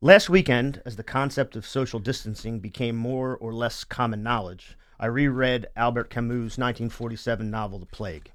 [0.00, 5.06] Last weekend, as the concept of social distancing became more or less common knowledge, I
[5.06, 8.30] reread Albert Camus' 1947 novel, The Plague.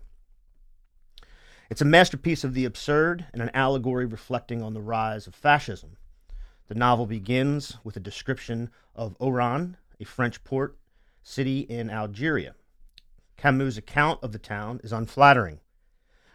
[1.70, 5.96] It's a masterpiece of the absurd and an allegory reflecting on the rise of fascism.
[6.68, 10.78] The novel begins with a description of Oran, a French port
[11.22, 12.56] city in Algeria.
[13.38, 15.62] Camus' account of the town is unflattering,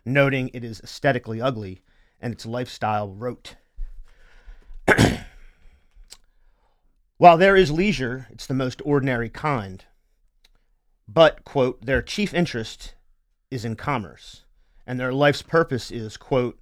[0.07, 1.83] noting it is aesthetically ugly
[2.19, 3.57] and its lifestyle rote.
[7.19, 9.85] While there is leisure, it's the most ordinary kind.
[11.07, 12.95] But, quote, their chief interest
[13.51, 14.45] is in commerce,
[14.87, 16.59] and their life's purpose is, quote,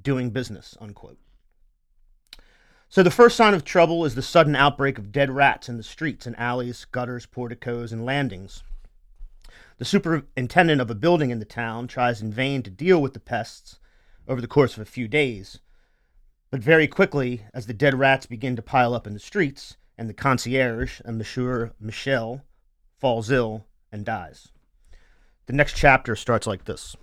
[0.00, 1.18] doing business, unquote.
[2.88, 5.82] So the first sign of trouble is the sudden outbreak of dead rats in the
[5.82, 8.62] streets and alleys, gutters, porticos, and landings.
[9.76, 13.20] The superintendent of a building in the town tries in vain to deal with the
[13.20, 13.78] pests
[14.26, 15.58] over the course of a few days,
[16.50, 20.08] but very quickly, as the dead rats begin to pile up in the streets, and
[20.08, 22.42] the concierge, a Monsieur Michel,
[22.98, 24.48] falls ill and dies.
[25.46, 26.96] The next chapter starts like this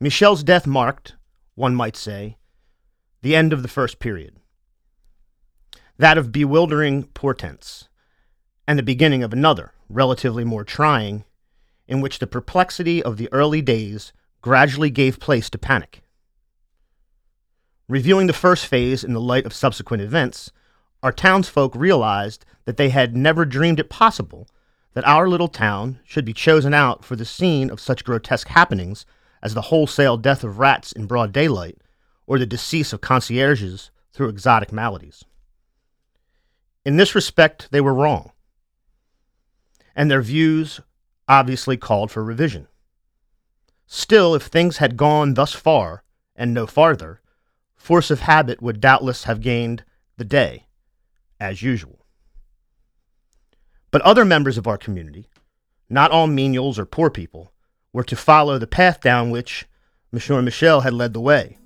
[0.00, 1.14] Michel's death marked,
[1.54, 2.36] one might say,
[3.20, 4.36] the end of the first period,
[5.98, 7.88] that of bewildering portents,
[8.66, 11.24] and the beginning of another, relatively more trying,
[11.86, 16.01] in which the perplexity of the early days gradually gave place to panic.
[17.92, 20.50] Reviewing the first phase in the light of subsequent events,
[21.02, 24.48] our townsfolk realized that they had never dreamed it possible
[24.94, 29.04] that our little town should be chosen out for the scene of such grotesque happenings
[29.42, 31.76] as the wholesale death of rats in broad daylight
[32.26, 35.26] or the decease of concierges through exotic maladies.
[36.86, 38.32] In this respect, they were wrong,
[39.94, 40.80] and their views
[41.28, 42.68] obviously called for revision.
[43.86, 47.18] Still, if things had gone thus far and no farther,
[47.82, 49.82] force of habit would doubtless have gained
[50.16, 50.66] the day,
[51.40, 52.06] as usual.
[53.90, 55.28] But other members of our community,
[55.90, 57.52] not all menials or poor people,
[57.92, 59.66] were to follow the path down which
[60.12, 61.58] Monsieur Michel had led the way.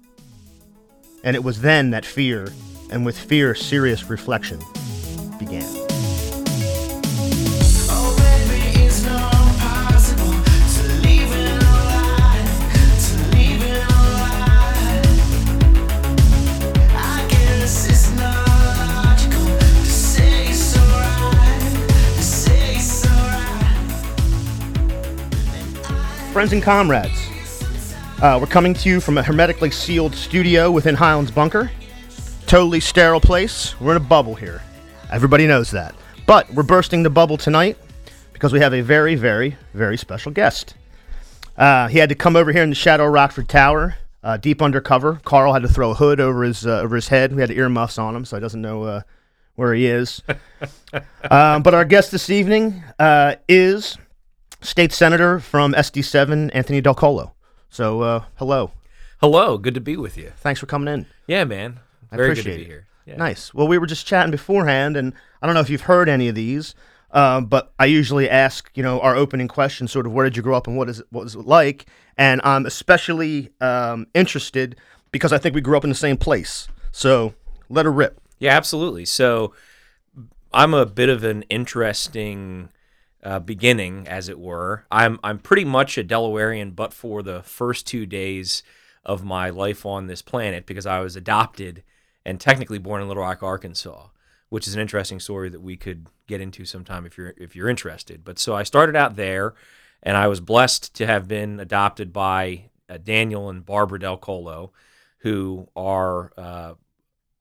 [1.23, 2.49] And it was then that fear,
[2.91, 4.61] and with fear, serious reflection,
[5.39, 5.87] began.
[26.37, 27.31] Friends and comrades,
[28.21, 31.71] uh, we're coming to you from a hermetically sealed studio within Highlands Bunker.
[32.47, 33.75] Totally sterile place.
[33.81, 34.61] We're in a bubble here.
[35.11, 35.95] Everybody knows that.
[36.27, 37.79] But we're bursting the bubble tonight
[38.35, 40.75] because we have a very, very, very special guest.
[41.57, 44.61] Uh, he had to come over here in the shadow of Rockford Tower, uh, deep
[44.61, 45.19] undercover.
[45.25, 47.35] Carl had to throw a hood over his uh, over his head.
[47.35, 49.01] We had earmuffs on him, so he doesn't know uh,
[49.55, 50.21] where he is.
[51.31, 53.97] um, but our guest this evening uh, is
[54.67, 57.31] State Senator from SD7, Anthony Delcollo.
[57.71, 58.73] So, uh, hello.
[59.21, 60.33] Hello, good to be with you.
[60.39, 61.07] Thanks for coming in.
[61.29, 61.79] Yeah, man.
[62.11, 62.67] I Very appreciate good to be it.
[62.67, 62.87] here.
[63.07, 63.17] Yeah.
[63.17, 63.55] Nice.
[63.55, 66.35] Well, we were just chatting beforehand, and I don't know if you've heard any of
[66.35, 66.75] these,
[67.13, 70.43] uh, but I usually ask, you know, our opening question, sort of, where did you
[70.43, 71.87] grow up and what is it, what was it like?
[72.19, 74.75] And I'm especially um, interested
[75.13, 76.67] because I think we grew up in the same place.
[76.91, 77.35] So
[77.69, 78.21] let her rip.
[78.41, 79.05] Yeah, absolutely.
[79.05, 79.55] So
[80.53, 82.71] I'm a bit of an interesting
[83.27, 84.85] uh, beginning, as it were.
[84.91, 88.63] I'm I'm pretty much a Delawarean, but for the first two days
[89.05, 91.83] of my life on this planet, because I was adopted
[92.25, 94.09] and technically born in Little Rock, Arkansas,
[94.49, 97.69] which is an interesting story that we could get into sometime if you're if you're
[97.69, 98.25] interested.
[98.25, 99.55] But so I started out there,
[100.05, 104.71] and I was blessed to have been adopted by uh, Daniel and Barbara Delcollo,
[105.19, 106.75] who are uh,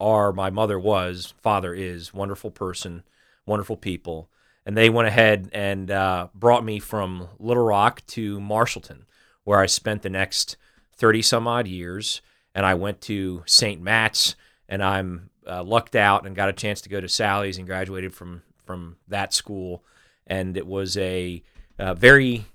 [0.00, 3.04] are my mother was, father is, wonderful person,
[3.46, 4.28] wonderful people.
[4.66, 9.06] And they went ahead and uh, brought me from Little Rock to Marshallton,
[9.44, 10.56] where I spent the next
[10.96, 12.20] 30 some odd years.
[12.54, 13.80] And I went to St.
[13.80, 14.34] Matt's,
[14.68, 18.12] and I'm uh, lucked out and got a chance to go to Sally's and graduated
[18.12, 19.84] from, from that school.
[20.26, 21.42] And it was a,
[21.78, 22.46] uh very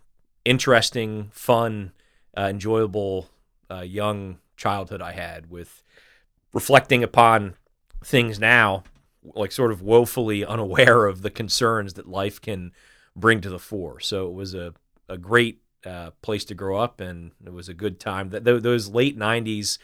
[0.45, 1.91] interesting, fun,
[2.37, 3.29] uh, enjoyable
[3.69, 5.83] uh, young childhood I had with
[6.53, 7.55] reflecting upon
[8.03, 8.83] things now,
[9.23, 12.71] like sort of woefully unaware of the concerns that life can
[13.15, 13.99] bring to the fore.
[13.99, 14.73] So it was a,
[15.09, 18.29] a great uh, place to grow up, and it was a good time.
[18.29, 19.77] That th- those late '90s,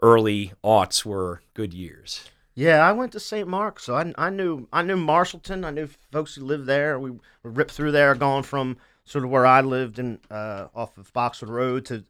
[0.00, 2.28] early aughts were good years.
[2.54, 3.48] Yeah, I went to St.
[3.48, 5.64] Mark, so I, I knew I knew Marshallton.
[5.64, 6.98] I knew folks who lived there.
[6.98, 7.12] We
[7.42, 11.50] ripped through there, going from sort of where I lived in uh, off of Boxwood
[11.50, 12.04] Road to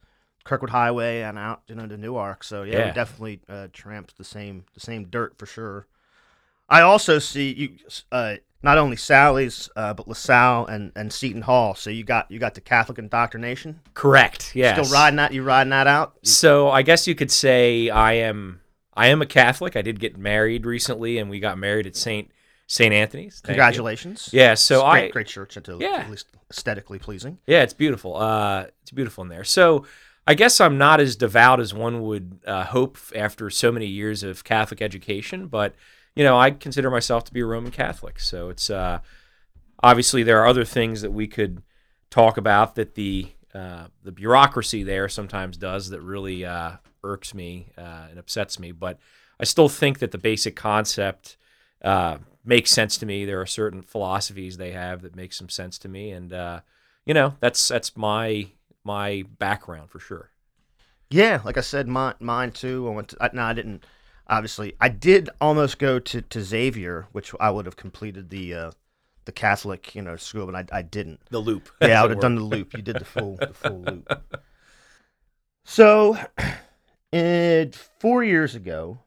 [0.45, 2.43] Kirkwood Highway and out you know to Newark.
[2.45, 2.87] So yeah, Yeah.
[2.89, 5.87] we definitely uh, tramped the same the same dirt for sure.
[6.73, 7.71] I also see you
[8.11, 11.75] uh, not only Sally's uh, but LaSalle and, and Seton Hall.
[11.75, 13.81] So you got you got the Catholic indoctrination.
[13.95, 14.53] Correct.
[14.55, 14.81] Yeah.
[14.83, 15.33] Still riding that?
[15.33, 16.15] You riding that out?
[16.23, 18.61] So I guess you could say I am
[18.95, 19.77] I am a Catholic.
[19.77, 22.31] I did get married recently, and we got married at Saint
[22.67, 23.35] Saint Anthony's.
[23.41, 23.47] Thank you.
[23.55, 24.31] Congratulations.
[24.33, 24.55] Yeah.
[24.55, 25.57] So It's I great, great church.
[25.59, 25.97] At Yeah.
[25.97, 27.39] at least aesthetically pleasing.
[27.47, 28.17] Yeah, it's beautiful.
[28.17, 29.45] Uh, it's beautiful in there.
[29.45, 29.85] So
[30.27, 34.23] I guess I'm not as devout as one would uh, hope after so many years
[34.23, 35.75] of Catholic education, but
[36.15, 38.21] you know, I consider myself to be a Roman Catholic.
[38.21, 39.01] So it's uh,
[39.83, 41.63] obviously there are other things that we could
[42.11, 46.73] talk about that the uh, the bureaucracy there sometimes does that really uh,
[47.05, 48.73] irks me uh, and upsets me.
[48.73, 48.99] But
[49.39, 51.37] I still think that the basic concept
[51.85, 53.25] uh, makes sense to me.
[53.25, 56.61] There are certain philosophies they have that make some sense to me, and uh,
[57.05, 58.49] you know that's that's my
[58.85, 60.31] my background for sure.
[61.11, 62.89] Yeah, like I said, mine, mine too.
[62.89, 63.09] I went.
[63.09, 63.85] To, I, no, I didn't.
[64.33, 68.71] Obviously, I did almost go to, to Xavier, which I would have completed the uh,
[69.27, 71.21] the Catholic, you know, school, but I, I didn't.
[71.29, 71.69] The loop.
[71.83, 72.73] Yeah, I would have done the loop.
[72.75, 74.35] You did the full the full loop.
[75.65, 76.17] So,
[77.13, 79.01] it, four years ago,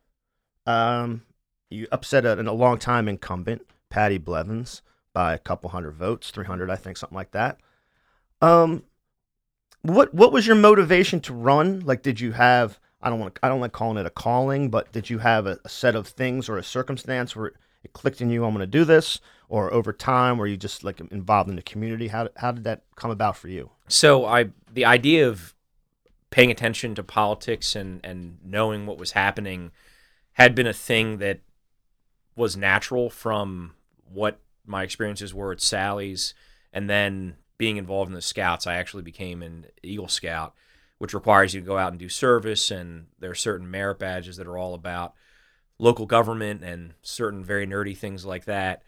[0.68, 1.24] um,
[1.71, 6.45] you upset a, a long time incumbent, Patty Blevins, by a couple hundred votes, three
[6.45, 7.57] hundred, I think, something like that.
[8.42, 8.83] Um,
[9.81, 11.80] what what was your motivation to run?
[11.80, 12.80] Like, did you have?
[13.06, 13.38] I don't want.
[13.44, 16.07] I don't like calling it a calling, but did you have a, a set of
[16.07, 17.54] things or a circumstance where
[17.84, 18.44] it clicked in you?
[18.44, 21.62] I'm going to do this, or over time, were you just like involved in the
[21.62, 22.07] community?
[22.07, 23.69] How how did that come about for you?
[23.88, 25.54] So I the idea of
[26.31, 29.72] paying attention to politics and and knowing what was happening
[30.34, 31.42] had been a thing that
[32.36, 33.74] was natural from
[34.12, 36.34] what my experiences were at Sally's
[36.74, 40.56] and then being involved in the scouts I actually became an Eagle Scout
[40.97, 44.38] which requires you to go out and do service and there are certain merit badges
[44.38, 45.13] that are all about
[45.77, 48.81] local government and certain very nerdy things like that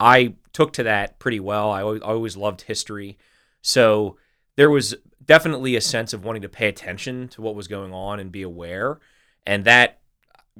[0.00, 3.18] I took to that pretty well I always, loved history
[3.62, 4.16] so
[4.56, 4.94] there was
[5.24, 8.42] definitely a sense of wanting to pay attention to what was going on and be
[8.42, 8.98] aware.
[9.46, 10.00] And that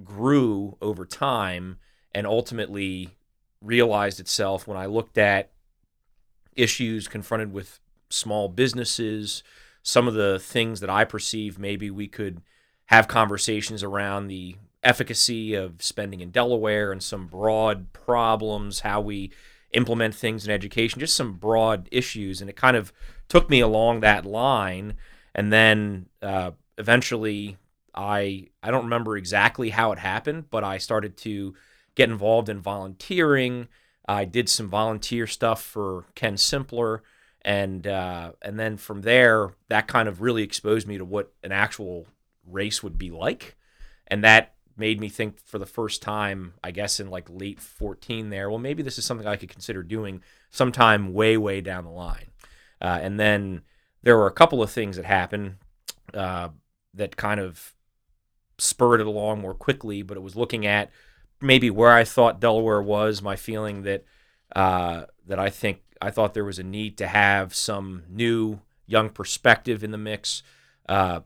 [0.03, 1.79] grew over time
[2.15, 3.11] and ultimately
[3.61, 5.51] realized itself when I looked at
[6.55, 9.43] issues confronted with small businesses,
[9.83, 12.41] some of the things that I perceive maybe we could
[12.87, 19.31] have conversations around the efficacy of spending in Delaware and some broad problems, how we
[19.73, 22.41] implement things in education, just some broad issues.
[22.41, 22.93] And it kind of
[23.29, 24.95] took me along that line.
[25.35, 27.57] And then uh, eventually,
[27.95, 31.55] I I don't remember exactly how it happened, but I started to
[31.95, 33.69] get involved in volunteering.
[34.07, 37.03] I did some volunteer stuff for Ken Simpler,
[37.45, 41.53] and uh, and then from there, that kind of really exposed me to what an
[41.53, 42.07] actual
[42.47, 43.57] race would be like,
[44.07, 48.31] and that made me think for the first time, I guess in like late 14
[48.31, 51.91] there, well, maybe this is something I could consider doing sometime way, way down the
[51.91, 52.27] line.
[52.81, 53.63] Uh, and then
[54.03, 55.57] there were a couple of things that happened
[56.15, 56.49] uh,
[56.95, 57.75] that kind of
[58.59, 60.91] spurred it along more quickly, but it was looking at
[61.41, 64.05] maybe where I thought Delaware was, my feeling that
[64.55, 69.09] uh, that I think I thought there was a need to have some new young
[69.09, 70.43] perspective in the mix.
[70.89, 71.21] Uh,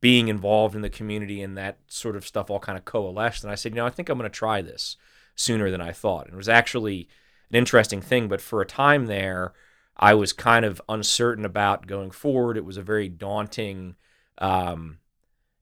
[0.00, 3.42] being involved in the community and that sort of stuff all kind of coalesced.
[3.42, 4.96] And I said, you know, I think I'm going to try this
[5.34, 6.26] sooner than I thought.
[6.26, 7.08] And it was actually
[7.50, 8.28] an interesting thing.
[8.28, 9.52] But for a time there,
[9.96, 12.56] I was kind of uncertain about going forward.
[12.56, 13.96] It was a very daunting,
[14.38, 14.98] um,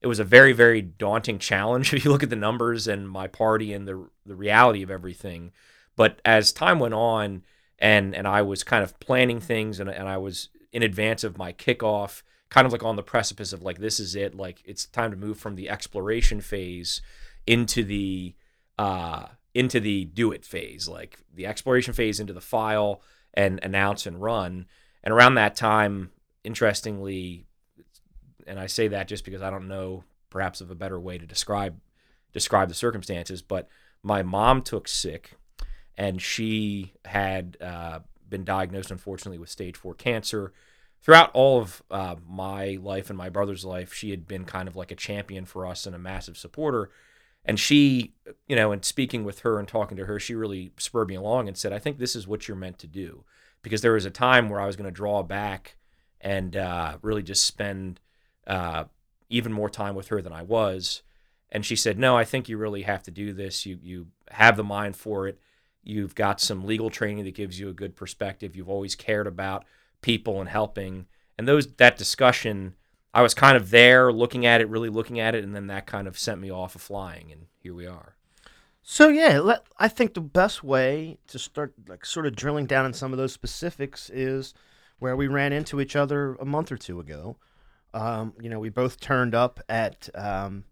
[0.01, 3.27] it was a very, very daunting challenge if you look at the numbers and my
[3.27, 5.53] party and the the reality of everything.
[5.97, 7.45] But as time went on,
[7.79, 11.39] and and I was kind of planning things, and and I was in advance of
[11.39, 12.23] my kickoff
[12.55, 15.17] kind of like on the precipice of like this is it like it's time to
[15.17, 17.03] move from the exploration phase
[17.49, 18.35] into the
[18.79, 23.03] uh into the do it phase like the exploration phase into the file
[23.35, 24.67] and announce and run.
[25.03, 26.11] And around that time
[26.45, 27.45] interestingly
[28.47, 31.27] and I say that just because I don't know perhaps of a better way to
[31.27, 31.79] describe
[32.33, 33.69] describe the circumstances but
[34.03, 35.33] my mom took sick
[35.97, 40.53] and she had uh, been diagnosed unfortunately with stage 4 cancer
[41.05, 44.75] throughout all of uh, my life and my brother's life, she had been kind of
[44.75, 46.89] like a champion for us and a massive supporter.
[47.45, 48.15] And she,
[48.49, 51.47] you know, and speaking with her and talking to her, she really spurred me along
[51.47, 53.25] and said, I think this is what you're meant to do.
[53.61, 55.77] Because there was a time where I was going to draw back
[56.23, 58.01] and uh, really just spend
[58.47, 58.85] uh,
[59.29, 61.03] even more time with her than I was.
[61.51, 63.67] And she said, No, I think you really have to do this.
[63.67, 65.39] You, you have the mind for it.
[65.85, 68.57] You've got some legal training that gives you a good perspective.
[68.57, 69.65] You've always cared about
[70.01, 71.07] people and helping
[71.39, 72.75] and those that discussion
[73.13, 75.87] I was kind of there looking at it, really looking at it, and then that
[75.87, 78.17] kind of sent me off of flying, and here we are.
[78.83, 82.87] So yeah, let, I think the best way to start, like, sort of drilling down
[82.87, 84.53] in some of those specifics is
[84.99, 87.37] where we ran into each other a month or two ago.
[87.95, 90.65] Um, you know, we both turned up at um,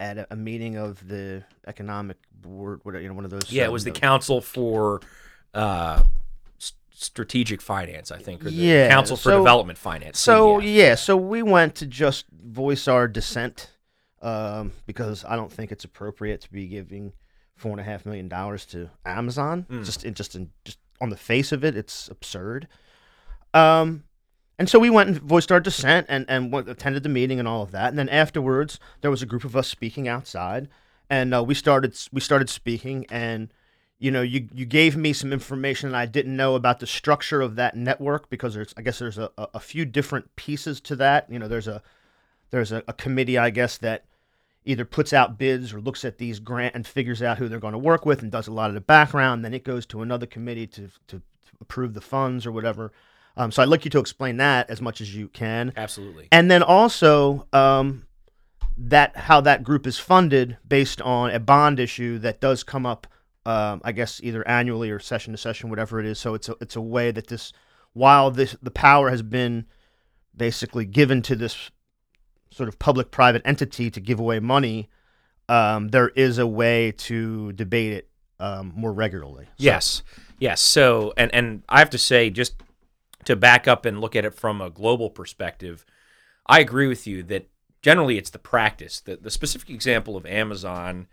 [0.00, 3.50] at a, a meeting of the economic board, what you know, one of those.
[3.50, 5.00] Yeah, it um, was the the- Council for
[5.54, 6.02] uh,
[6.90, 10.18] Strategic Finance, I think, or the Yeah, Council for so- Development Finance.
[10.20, 10.74] So CDF.
[10.74, 13.70] yeah, so we went to just voice our dissent
[14.22, 17.12] um, because I don't think it's appropriate to be giving
[17.56, 19.66] four and a half million dollars to Amazon.
[19.70, 19.84] Mm.
[19.84, 22.66] Just in just in just on the face of it, it's absurd.
[23.54, 24.04] Um,
[24.58, 27.46] and so we went and voiced our dissent and and went, attended the meeting and
[27.46, 27.88] all of that.
[27.88, 30.68] And then afterwards, there was a group of us speaking outside,
[31.08, 33.52] and uh, we started we started speaking and.
[34.00, 37.40] You know, you, you gave me some information that I didn't know about the structure
[37.40, 41.28] of that network because there's I guess there's a, a few different pieces to that.
[41.28, 41.82] You know, there's a
[42.50, 44.04] there's a, a committee I guess that
[44.64, 47.72] either puts out bids or looks at these grant and figures out who they're going
[47.72, 49.42] to work with and does a lot of the background.
[49.44, 51.22] Then it goes to another committee to, to
[51.60, 52.92] approve the funds or whatever.
[53.38, 56.28] Um, so I'd like you to explain that as much as you can, absolutely.
[56.32, 58.06] and then also um,
[58.76, 63.06] that how that group is funded based on a bond issue that does come up.
[63.46, 66.18] Um, I guess either annually or session to session, whatever it is.
[66.18, 67.52] So it's a it's a way that this,
[67.94, 69.64] while this the power has been
[70.36, 71.70] basically given to this
[72.50, 74.88] sort of public private entity to give away money,
[75.48, 78.08] um, there is a way to debate it
[78.40, 79.44] um, more regularly.
[79.44, 80.02] So- Yes,
[80.38, 80.60] yes.
[80.60, 82.54] So, and and I have to say, just
[83.28, 85.84] to back up and look at it from a global perspective,
[86.46, 87.50] I agree with you that
[87.82, 89.00] generally it's the practice.
[89.00, 91.08] The the specific example of Amazon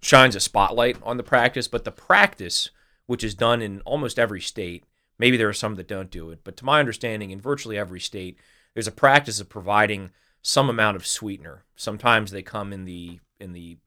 [0.00, 2.70] shines a spotlight on the practice, but the practice,
[3.06, 4.84] which is done in almost every state,
[5.18, 8.00] maybe there are some that don't do it, but to my understanding, in virtually every
[8.00, 8.38] state,
[8.72, 10.10] there's a practice of providing
[10.40, 11.64] some amount of sweetener.
[11.74, 13.78] Sometimes they come in the in the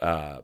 [0.00, 0.42] uh,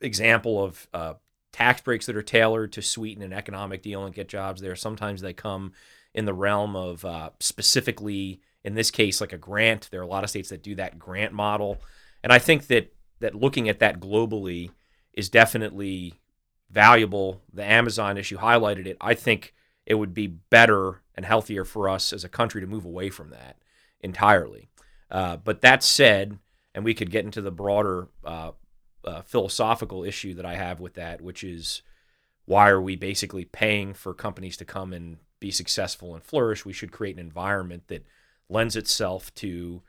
[0.00, 1.14] example of uh,
[1.52, 4.76] tax breaks that are tailored to sweeten an economic deal and get jobs there.
[4.76, 5.72] Sometimes they come
[6.14, 9.88] in the realm of uh, specifically, in this case, like a grant.
[9.90, 11.78] There are a lot of states that do that grant model,
[12.22, 14.70] and I think that that looking at that globally
[15.12, 16.14] is definitely
[16.70, 17.42] valuable.
[17.52, 18.96] The Amazon issue highlighted it.
[19.00, 19.54] I think
[19.86, 23.30] it would be better and healthier for us as a country to move away from
[23.30, 23.56] that
[24.00, 24.68] entirely.
[25.10, 26.38] Uh, but that said,
[26.74, 28.52] and we could get into the broader uh,
[29.04, 31.82] uh, philosophical issue that I have with that, which is
[32.44, 36.64] why are we basically paying for companies to come and be successful and flourish?
[36.64, 38.04] We should create an environment that
[38.48, 39.82] lends itself to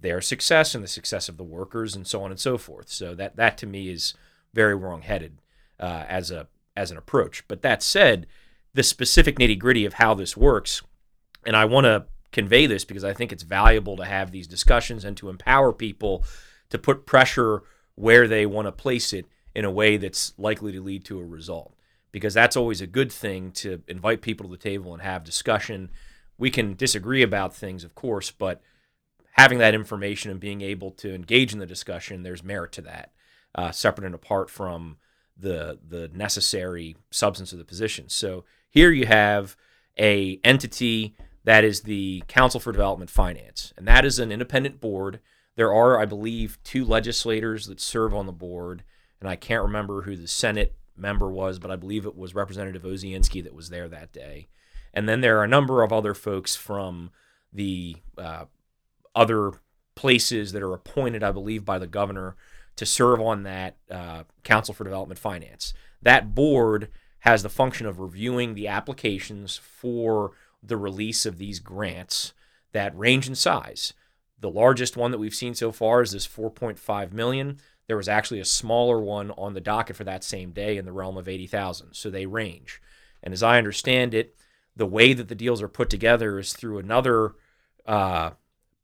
[0.00, 2.90] their success and the success of the workers and so on and so forth.
[2.90, 4.14] So that that to me is
[4.52, 5.38] very wrongheaded
[5.80, 7.46] uh, as a as an approach.
[7.48, 8.26] But that said,
[8.74, 10.82] the specific nitty gritty of how this works,
[11.46, 15.04] and I want to convey this because I think it's valuable to have these discussions
[15.04, 16.24] and to empower people
[16.70, 17.62] to put pressure
[17.94, 21.24] where they want to place it in a way that's likely to lead to a
[21.24, 21.74] result.
[22.12, 25.90] Because that's always a good thing to invite people to the table and have discussion.
[26.38, 28.60] We can disagree about things, of course, but
[29.32, 33.12] having that information and being able to engage in the discussion, there's merit to that,
[33.54, 34.96] uh, separate and apart from
[35.36, 38.08] the the necessary substance of the position.
[38.08, 39.56] So here you have
[39.98, 45.20] a entity that is the Council for Development Finance, and that is an independent board.
[45.56, 48.82] There are, I believe, two legislators that serve on the board,
[49.20, 52.82] and I can't remember who the Senate member was, but I believe it was Representative
[52.82, 54.48] Osienski that was there that day.
[54.92, 57.10] And then there are a number of other folks from
[57.52, 58.44] the uh,
[59.14, 59.52] other
[59.94, 62.36] places that are appointed, I believe, by the governor
[62.76, 65.72] to serve on that uh, Council for Development Finance.
[66.02, 70.32] That board has the function of reviewing the applications for
[70.62, 72.32] the release of these grants
[72.72, 73.94] that range in size.
[74.44, 77.60] The largest one that we've seen so far is this 4.5 million.
[77.86, 80.92] There was actually a smaller one on the docket for that same day in the
[80.92, 81.94] realm of 80,000.
[81.94, 82.82] So they range.
[83.22, 84.36] And as I understand it,
[84.76, 87.36] the way that the deals are put together is through another
[87.86, 88.32] uh,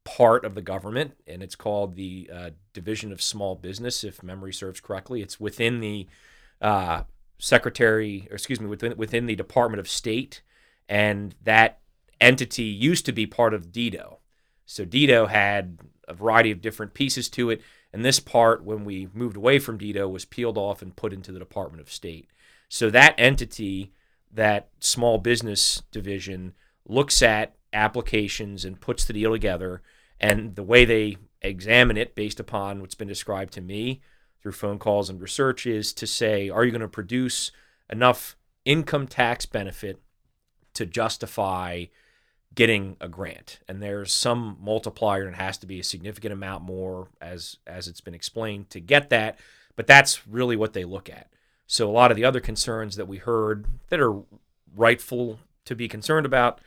[0.04, 4.54] part of the government, and it's called the uh, Division of Small Business, if memory
[4.54, 5.20] serves correctly.
[5.20, 6.08] It's within the
[6.62, 7.02] uh,
[7.36, 10.40] Secretary, or excuse me, within within the Department of State,
[10.88, 11.80] and that
[12.18, 14.19] entity used to be part of DEDO.
[14.70, 17.60] So DEDO had a variety of different pieces to it,
[17.92, 21.32] and this part, when we moved away from DEDO, was peeled off and put into
[21.32, 22.28] the Department of State.
[22.68, 23.90] So that entity,
[24.32, 26.52] that small business division,
[26.86, 29.82] looks at applications and puts the deal together.
[30.20, 34.02] And the way they examine it, based upon what's been described to me
[34.40, 37.50] through phone calls and research, is to say, are you going to produce
[37.90, 40.00] enough income tax benefit
[40.74, 41.86] to justify
[42.60, 46.62] getting a grant and there's some multiplier and it has to be a significant amount
[46.62, 49.38] more as as it's been explained to get that
[49.76, 51.32] but that's really what they look at
[51.66, 54.20] so a lot of the other concerns that we heard that are
[54.76, 56.60] rightful to be concerned about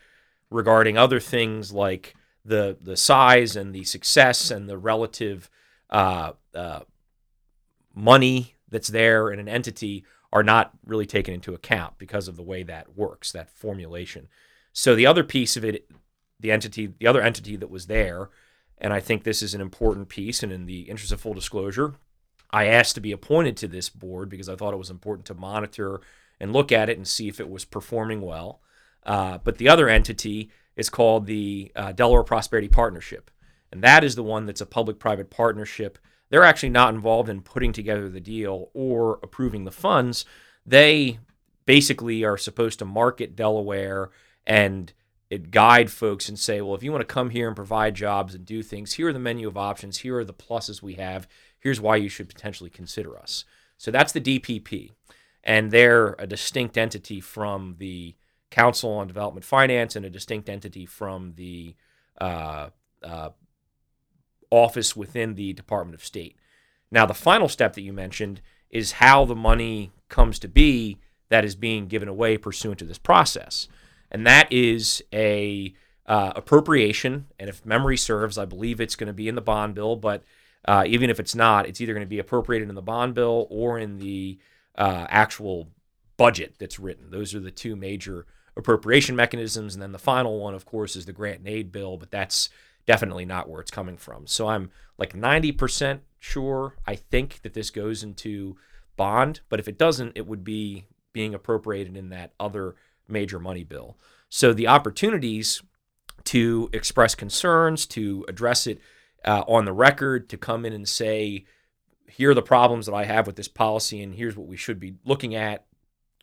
[0.49, 5.47] regarding other things like the the size and the success and the relative
[5.91, 6.79] uh, uh,
[7.93, 12.41] money that's there in an entity are not really taken into account because of the
[12.41, 14.27] way that works, that formulation.
[14.73, 15.89] So the other piece of it,
[16.39, 18.29] the entity, the other entity that was there,
[18.77, 21.93] and I think this is an important piece, and in the interest of full disclosure,
[22.51, 25.33] I asked to be appointed to this board because I thought it was important to
[25.33, 26.01] monitor
[26.39, 28.61] and look at it and see if it was performing well.
[29.05, 33.31] Uh, but the other entity is called the uh, Delaware Prosperity Partnership,
[33.71, 35.97] and that is the one that's a public-private partnership
[36.33, 40.25] they're actually not involved in putting together the deal or approving the funds.
[40.65, 41.19] They
[41.67, 44.09] basically are supposed to market Delaware
[44.45, 44.93] and
[45.29, 48.35] it guide folks and say, well, if you want to come here and provide jobs
[48.35, 49.99] and do things, here are the menu of options.
[49.99, 51.27] Here are the pluses we have.
[51.59, 53.45] Here's why you should potentially consider us.
[53.77, 54.91] So that's the DPP.
[55.43, 58.15] And they're a distinct entity from the
[58.51, 61.75] Council on Development Finance and a distinct entity from the
[62.21, 62.69] uh,
[63.01, 63.29] uh,
[64.51, 66.37] office within the Department of State.
[66.91, 71.43] Now, the final step that you mentioned is how the money comes to be that
[71.43, 73.67] is being given away pursuant to this process,
[74.13, 75.73] and that is a
[76.05, 77.27] uh, appropriation.
[77.39, 79.95] And if memory serves, I believe it's going to be in the bond bill.
[79.95, 80.23] But
[80.65, 83.47] uh, even if it's not, it's either going to be appropriated in the bond bill
[83.49, 84.39] or in the
[84.77, 85.69] uh, actual
[86.17, 87.09] budget that's written.
[87.09, 89.73] Those are the two major appropriation mechanisms.
[89.73, 91.97] And then the final one, of course, is the grant and aid bill.
[91.97, 92.49] But that's
[92.85, 94.27] definitely not where it's coming from.
[94.27, 98.57] So I'm like 90% sure, I think that this goes into
[98.95, 102.75] bond, but if it doesn't, it would be being appropriated in that other
[103.07, 103.97] major money bill.
[104.29, 105.61] So the opportunities
[106.25, 108.79] to express concerns, to address it
[109.25, 111.45] uh, on the record, to come in and say,
[112.07, 114.79] here are the problems that I have with this policy, and here's what we should
[114.79, 115.65] be looking at,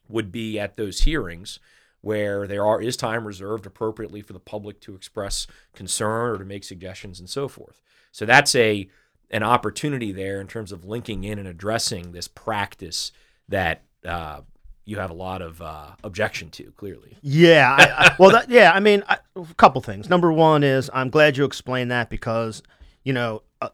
[0.08, 1.58] would be at those hearings
[2.00, 6.45] where there are is time reserved appropriately for the public to express concern or to
[6.45, 7.80] make suggestions and so forth.
[8.12, 8.88] So that's a
[9.30, 13.12] an opportunity there in terms of linking in and addressing this practice
[13.49, 14.40] that uh,
[14.84, 16.73] you have a lot of uh, objection to.
[16.76, 17.76] Clearly, yeah.
[17.78, 18.73] I, I, well, that, yeah.
[18.73, 20.08] I mean, I, a couple things.
[20.08, 22.62] Number one is I'm glad you explained that because
[23.04, 23.71] you know uh,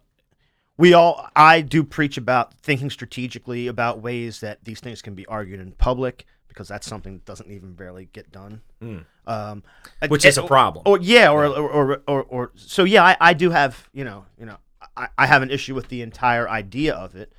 [0.76, 5.26] we all I do preach about thinking strategically about ways that these things can be
[5.26, 8.62] argued in public because that's something that doesn't even barely get done.
[8.82, 9.04] Mm.
[9.26, 9.62] Um,
[10.08, 10.84] Which is a problem.
[10.86, 14.24] Or, yeah, or, or, or, or, or so yeah, I, I do have you know
[14.38, 14.56] you know
[14.96, 17.32] I, I have an issue with the entire idea of it,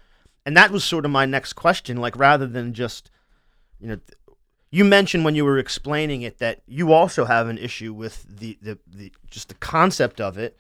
[0.45, 1.97] and that was sort of my next question.
[1.97, 3.09] Like rather than just
[3.79, 3.99] you know.
[4.71, 8.57] you mentioned when you were explaining it that you also have an issue with the,
[8.61, 10.57] the, the just the concept of it,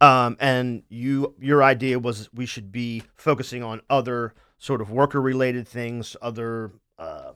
[0.00, 5.20] um, and you your idea was we should be focusing on other sort of worker
[5.20, 7.32] related things, other uh,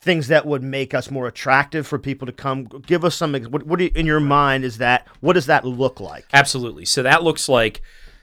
[0.00, 2.64] things that would make us more attractive for people to come.
[2.64, 6.00] Give us some what, what you, in your mind is that what does that look
[6.00, 6.26] like?
[6.32, 6.84] Absolutely.
[6.84, 7.82] So that looks like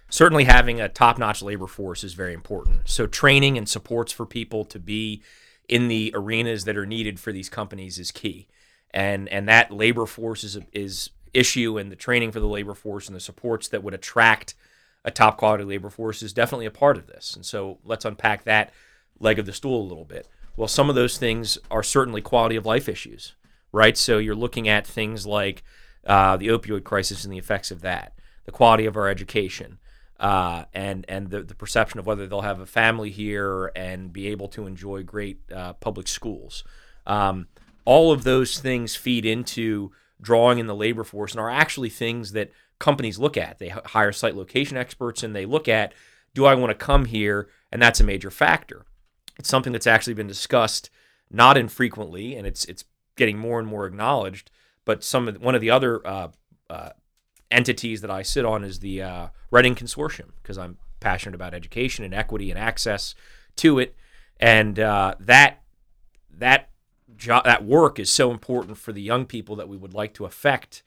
[0.10, 2.88] certainly having a top-notch labor force is very important.
[2.88, 5.22] So training and supports for people to be
[5.70, 8.48] in the arenas that are needed for these companies is key.
[8.92, 13.08] And and that labor force is is issue and the training for the labor force
[13.08, 14.54] and the supports that would attract
[15.04, 17.36] a top quality labor force is definitely a part of this.
[17.36, 18.72] And so let's unpack that
[19.20, 20.28] leg of the stool a little bit.
[20.56, 23.36] Well, some of those things are certainly quality of life issues,
[23.72, 23.98] right?
[23.98, 25.64] So you're looking at things like
[26.06, 28.14] uh, the opioid crisis and the effects of that,
[28.46, 29.80] the quality of our education,
[30.20, 34.28] uh, and and the, the perception of whether they'll have a family here and be
[34.28, 36.64] able to enjoy great uh, public schools.
[37.06, 37.48] Um,
[37.86, 42.32] all of those things feed into drawing in the labor force and are actually things
[42.32, 43.60] that companies look at.
[43.60, 45.94] They hire site location experts and they look at,
[46.34, 47.50] do I want to come here?
[47.72, 48.86] And that's a major factor.
[49.38, 50.90] It's something that's actually been discussed
[51.30, 54.52] not infrequently, and it's it's getting more and more acknowledged.
[54.86, 56.28] But some of, one of the other uh,
[56.70, 56.90] uh,
[57.54, 62.04] entities that I sit on is the uh, Reading Consortium because I'm passionate about education
[62.04, 63.16] and equity and access
[63.58, 63.96] to it,
[64.40, 65.62] and uh, that
[66.32, 66.70] that
[67.16, 70.26] jo- that work is so important for the young people that we would like to
[70.26, 70.84] affect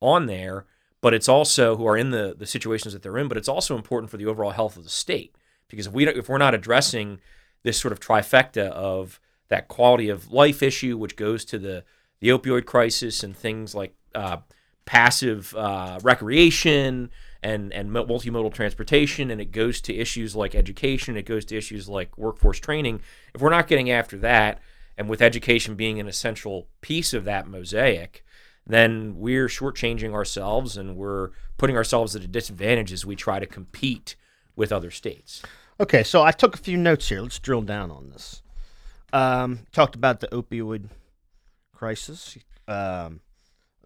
[0.00, 0.66] on there.
[1.00, 3.28] But it's also who are in the the situations that they're in.
[3.28, 5.34] But it's also important for the overall health of the state
[5.68, 7.20] because if we if we're not addressing
[7.62, 11.84] this sort of trifecta of that quality of life issue, which goes to the
[12.20, 14.38] the opioid crisis and things like uh,
[14.88, 17.10] passive uh, recreation
[17.42, 21.14] and and multimodal transportation, and it goes to issues like education.
[21.14, 23.02] It goes to issues like workforce training.
[23.34, 24.60] If we're not getting after that,
[24.96, 28.24] and with education being an essential piece of that mosaic,
[28.66, 33.46] then we're shortchanging ourselves and we're putting ourselves at a disadvantage as we try to
[33.46, 34.16] compete
[34.56, 35.42] with other states.
[35.78, 37.20] Okay, so I took a few notes here.
[37.20, 38.42] Let's drill down on this.
[39.12, 40.88] Um, talked about the opioid
[41.74, 43.20] crisis, um,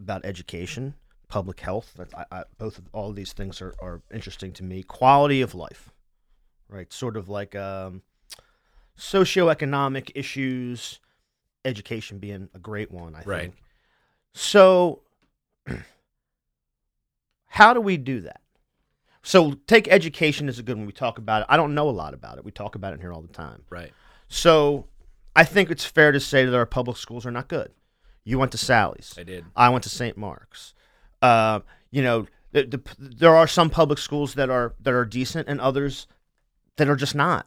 [0.02, 0.94] about education,
[1.28, 1.98] public health.
[2.14, 4.82] I, I, both of all of these things are, are interesting to me.
[4.82, 5.90] Quality of life,
[6.68, 6.92] right?
[6.92, 8.02] Sort of like um,
[8.98, 11.00] socioeconomic issues,
[11.64, 13.40] education being a great one, I Right.
[13.42, 13.56] think.
[14.34, 15.02] So,
[17.46, 18.40] how do we do that?
[19.22, 20.86] So, take education as a good one.
[20.86, 21.46] We talk about it.
[21.48, 22.44] I don't know a lot about it.
[22.44, 23.62] We talk about it here all the time.
[23.70, 23.92] Right.
[24.28, 24.86] So,
[25.36, 27.70] I think it's fair to say that our public schools are not good.
[28.24, 29.14] You went to Sally's.
[29.18, 29.44] I did.
[29.56, 30.16] I went to St.
[30.16, 30.74] Mark's.
[31.20, 35.48] Uh, you know, the, the, there are some public schools that are that are decent,
[35.48, 36.06] and others
[36.76, 37.46] that are just not.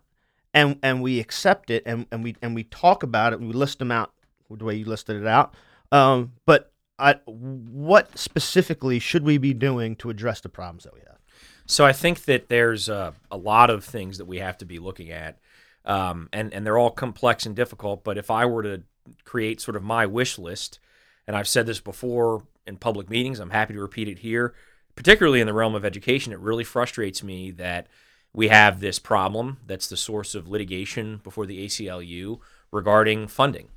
[0.54, 3.40] And and we accept it, and, and we and we talk about it.
[3.40, 4.14] And we list them out
[4.50, 5.54] the way you listed it out.
[5.92, 11.02] Um, but I, what specifically should we be doing to address the problems that we
[11.02, 11.18] have?
[11.66, 14.80] So I think that there's uh, a lot of things that we have to be
[14.80, 15.40] looking at,
[15.84, 18.04] um, and and they're all complex and difficult.
[18.04, 18.84] But if I were to
[19.24, 20.80] create sort of my wish list,
[21.28, 24.54] and I've said this before in public meetings, I'm happy to repeat it here.
[24.96, 27.88] Particularly in the realm of education, it really frustrates me that
[28.34, 32.40] we have this problem that's the source of litigation before the ACLU
[32.72, 33.70] regarding funding,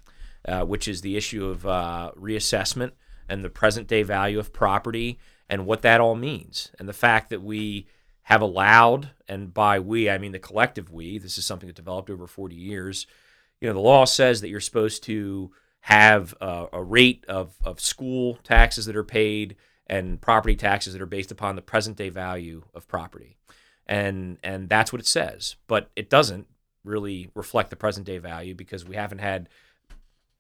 [0.47, 2.93] uh, which is the issue of uh, reassessment
[3.29, 6.71] and the present day value of property and what that all means.
[6.79, 7.87] And the fact that we
[8.23, 12.11] have allowed, and by we, I mean the collective we, this is something that developed
[12.11, 13.07] over 40 years.
[13.61, 17.81] You know, the law says that you're supposed to have a, a rate of, of
[17.81, 22.09] school taxes that are paid and property taxes that are based upon the present day
[22.09, 23.37] value of property.
[23.87, 26.47] And and that's what it says, but it doesn't
[26.85, 29.49] really reflect the present day value because we haven't had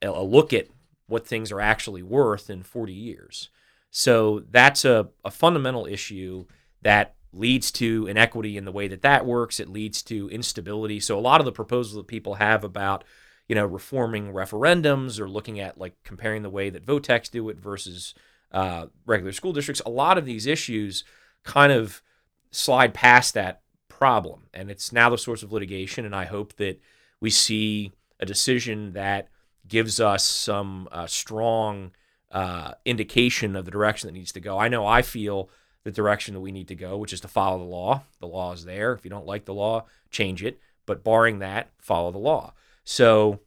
[0.02, 0.68] a, a look at
[1.06, 3.48] what things are actually worth in 40 years.
[3.90, 6.44] So that's a, a fundamental issue
[6.82, 9.60] that leads to inequity in the way that that works.
[9.60, 11.00] It leads to instability.
[11.00, 13.04] So a lot of the proposals that people have about,
[13.48, 17.58] you know, reforming referendums or looking at like comparing the way that Votex do it
[17.58, 18.14] versus
[18.52, 21.04] uh, regular school districts, a lot of these issues
[21.44, 22.02] kind of
[22.50, 24.46] slide past that problem.
[24.54, 26.04] And it's now the source of litigation.
[26.04, 26.80] And I hope that
[27.20, 29.28] we see a decision that
[29.66, 31.92] gives us some uh, strong
[32.30, 34.58] uh, indication of the direction that needs to go.
[34.58, 35.50] I know I feel
[35.84, 38.02] the direction that we need to go, which is to follow the law.
[38.20, 38.92] The law is there.
[38.92, 40.60] If you don't like the law, change it.
[40.86, 42.54] But barring that, follow the law.
[42.84, 43.40] So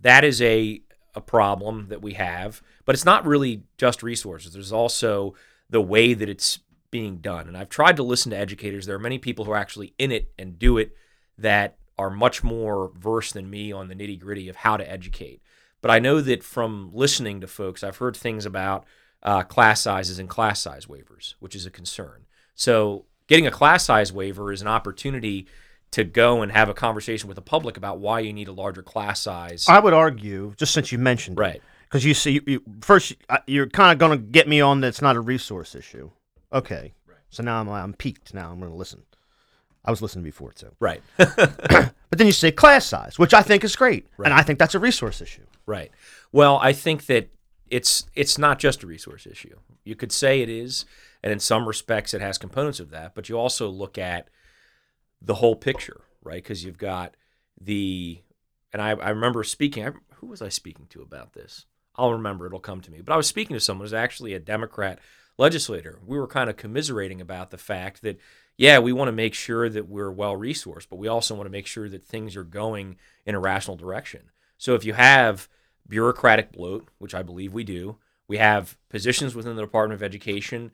[0.00, 0.82] that is a
[1.14, 2.62] a problem that we have.
[2.84, 4.52] But it's not really just resources.
[4.52, 5.34] There's also
[5.68, 7.48] the way that it's being done.
[7.48, 8.86] And I've tried to listen to educators.
[8.86, 10.94] There are many people who are actually in it and do it
[11.38, 15.42] that are much more versed than me on the nitty gritty of how to educate.
[15.82, 18.84] But I know that from listening to folks, I've heard things about
[19.22, 22.26] uh, class sizes and class size waivers, which is a concern.
[22.54, 25.46] So, getting a class size waiver is an opportunity
[25.92, 28.82] to go and have a conversation with the public about why you need a larger
[28.82, 29.66] class size.
[29.68, 31.62] I would argue, just since you mentioned it, Right.
[31.88, 33.14] Because you see, you, first
[33.48, 36.10] you're kind of going to get me on that it's not a resource issue.
[36.52, 36.94] Okay.
[37.08, 37.16] Right.
[37.30, 38.32] So now I'm I'm peaked.
[38.32, 39.02] Now I'm going to listen.
[39.84, 40.70] I was listening before too.
[40.78, 41.02] Right.
[42.10, 44.26] But then you say class size, which I think is great, Right.
[44.30, 45.44] and I think that's a resource issue.
[45.64, 45.92] Right.
[46.32, 47.28] Well, I think that
[47.70, 49.56] it's it's not just a resource issue.
[49.84, 50.84] You could say it is,
[51.22, 54.28] and in some respects it has components of that, but you also look at
[55.22, 56.42] the whole picture, right?
[56.42, 57.16] Because you've got
[57.60, 58.20] the
[58.72, 59.86] and I, I remember speaking.
[59.86, 61.66] I, who was I speaking to about this?
[61.96, 62.46] I'll remember.
[62.46, 63.00] It'll come to me.
[63.00, 64.98] But I was speaking to someone who's actually a Democrat
[65.38, 65.98] legislator.
[66.06, 68.18] We were kind of commiserating about the fact that
[68.56, 71.50] yeah, we want to make sure that we're well resourced, but we also want to
[71.50, 74.24] make sure that things are going in a rational direction.
[74.58, 75.48] So if you have
[75.90, 80.70] bureaucratic bloat, which I believe we do, we have positions within the Department of Education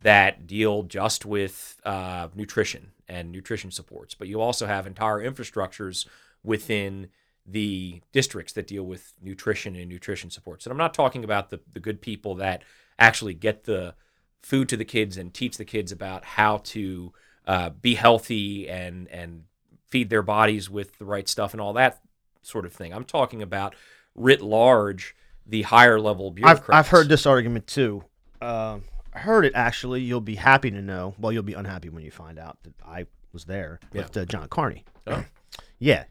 [0.00, 6.06] that deal just with uh, nutrition and nutrition supports, but you also have entire infrastructures
[6.42, 7.08] within
[7.44, 10.64] the districts that deal with nutrition and nutrition supports.
[10.64, 12.62] And I'm not talking about the, the good people that
[12.98, 13.94] actually get the
[14.40, 17.12] food to the kids and teach the kids about how to
[17.46, 19.44] uh, be healthy and and
[19.88, 22.00] feed their bodies with the right stuff and all that
[22.42, 22.94] sort of thing.
[22.94, 23.74] I'm talking about
[24.14, 25.14] writ large
[25.46, 26.68] the higher level I've, bureaucrats.
[26.70, 28.04] I've heard this argument too.
[28.40, 30.02] Um I heard it actually.
[30.02, 31.14] You'll be happy to know.
[31.18, 34.48] Well, you'll be unhappy when you find out that I was there with uh, John
[34.48, 34.84] Carney.
[35.06, 35.24] Oh.
[35.82, 36.04] Yeah.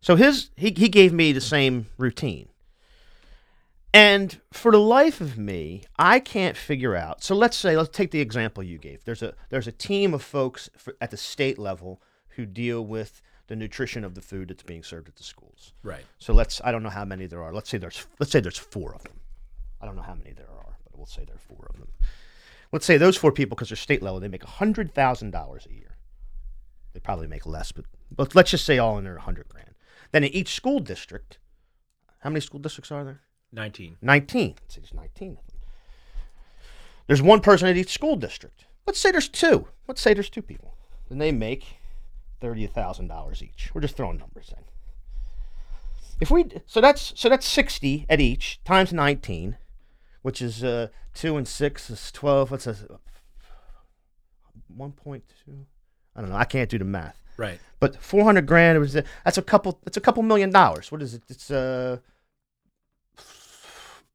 [0.00, 2.48] So his he he gave me the same routine.
[3.94, 7.22] And for the life of me, I can't figure out.
[7.22, 9.04] So let's say let's take the example you gave.
[9.04, 13.20] There's a there's a team of folks for, at the state level who deal with
[13.48, 15.72] the nutrition of the food that's being served at the schools.
[15.82, 16.04] right.
[16.18, 17.52] So let's I don't know how many there are.
[17.52, 19.20] Let's say there's let's say there's 4 of them.
[19.80, 21.88] I don't know how many there are, but we'll say there are four of them.
[22.70, 25.74] Let's say those four people, because they're state level, they make hundred thousand dollars a
[25.74, 25.96] year.
[26.92, 29.74] They probably make less, but but let's just say all in there hundred grand.
[30.12, 31.38] Then in each school district,
[32.20, 33.20] how many school districts are there?
[33.52, 33.96] 19.
[34.00, 34.54] 19.
[34.60, 35.56] Let's say there's 19 of them.
[37.08, 38.64] There's one person at each school district.
[38.86, 39.66] Let's say there's two.
[39.88, 40.74] Let's say there's two people.
[41.08, 41.76] Then they make
[42.42, 43.70] $30,000 each.
[43.72, 44.64] We're just throwing numbers in.
[46.20, 49.56] If we so that's so that's 60 at each times 19,
[50.22, 52.50] which is uh 2 and 6 is 12.
[52.50, 52.76] What's a
[54.76, 55.22] 1.2.
[56.14, 56.36] I don't know.
[56.36, 57.20] I can't do the math.
[57.36, 57.58] Right.
[57.80, 60.92] But 400 grand was that's a couple that's a couple million dollars.
[60.92, 61.22] What is it?
[61.28, 61.98] It's uh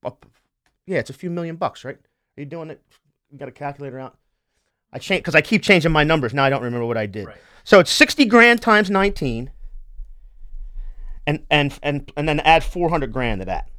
[0.06, 0.26] up,
[0.86, 1.98] yeah, it's a few million bucks, right?
[1.98, 2.82] Are you doing it?
[3.32, 4.18] You got a calculator out?
[4.98, 6.34] I change because I keep changing my numbers.
[6.34, 7.28] Now I don't remember what I did.
[7.28, 7.38] Right.
[7.64, 9.52] So it's 60 grand times 19
[11.28, 13.70] and and and and then add 400 grand to that.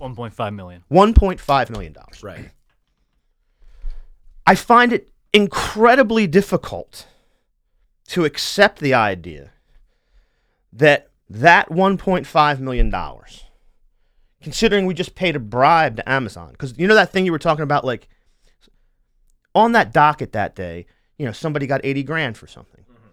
[0.00, 0.82] 1.5 million.
[0.90, 2.22] 1.5 million dollars.
[2.22, 2.50] Right.
[4.46, 7.06] I find it incredibly difficult
[8.08, 9.52] to accept the idea
[10.72, 13.44] that that 1.5 million dollars
[14.42, 17.38] considering we just paid a bribe to Amazon cuz you know that thing you were
[17.38, 18.08] talking about like
[19.54, 20.86] on that docket that day,
[21.18, 22.84] you know, somebody got 80 grand for something.
[22.84, 23.08] Mm-hmm.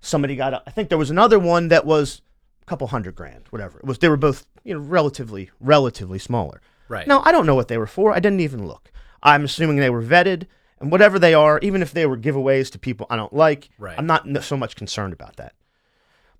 [0.00, 2.22] Somebody got a, I think there was another one that was
[2.62, 3.78] a couple hundred grand, whatever.
[3.78, 6.60] It was they were both, you know, relatively relatively smaller.
[6.88, 7.06] Right.
[7.06, 8.12] Now, I don't know what they were for.
[8.12, 8.90] I didn't even look.
[9.22, 10.46] I'm assuming they were vetted,
[10.80, 13.98] and whatever they are, even if they were giveaways to people I don't like, Right.
[13.98, 15.54] I'm not so much concerned about that.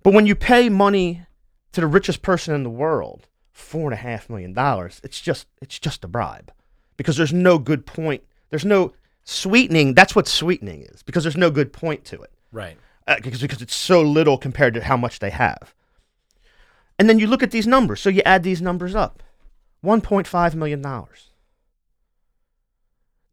[0.01, 1.25] But when you pay money
[1.73, 5.47] to the richest person in the world, four and a half million dollars, it's just
[5.61, 6.51] it's just a bribe,
[6.97, 8.23] because there's no good point.
[8.49, 9.93] There's no sweetening.
[9.93, 12.77] That's what sweetening is, because there's no good point to it Right.
[13.07, 15.73] uh, because because it's so little compared to how much they have.
[16.97, 18.01] And then you look at these numbers.
[18.01, 19.23] So you add these numbers up.
[19.83, 21.29] 1.5 million dollars.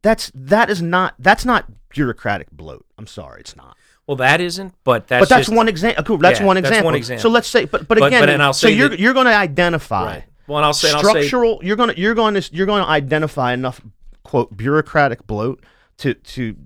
[0.03, 2.87] That's that is not that's not bureaucratic bloat.
[2.99, 3.77] I'm sorry, it's not.
[4.07, 6.05] Well, that isn't, but that's but that's just- one example.
[6.05, 6.85] Cool, that's Yeah, one that's example.
[6.87, 7.22] one example.
[7.22, 9.27] So let's say, but but But- again, but- and I'll so you're that- you're going
[9.27, 10.25] to identify Right.
[10.46, 11.59] Well, and I'll say, and I'll say, structural.
[11.64, 13.81] You're going to you're going to you're going to identify enough
[14.22, 15.64] quote bureaucratic bloat
[15.98, 16.56] to to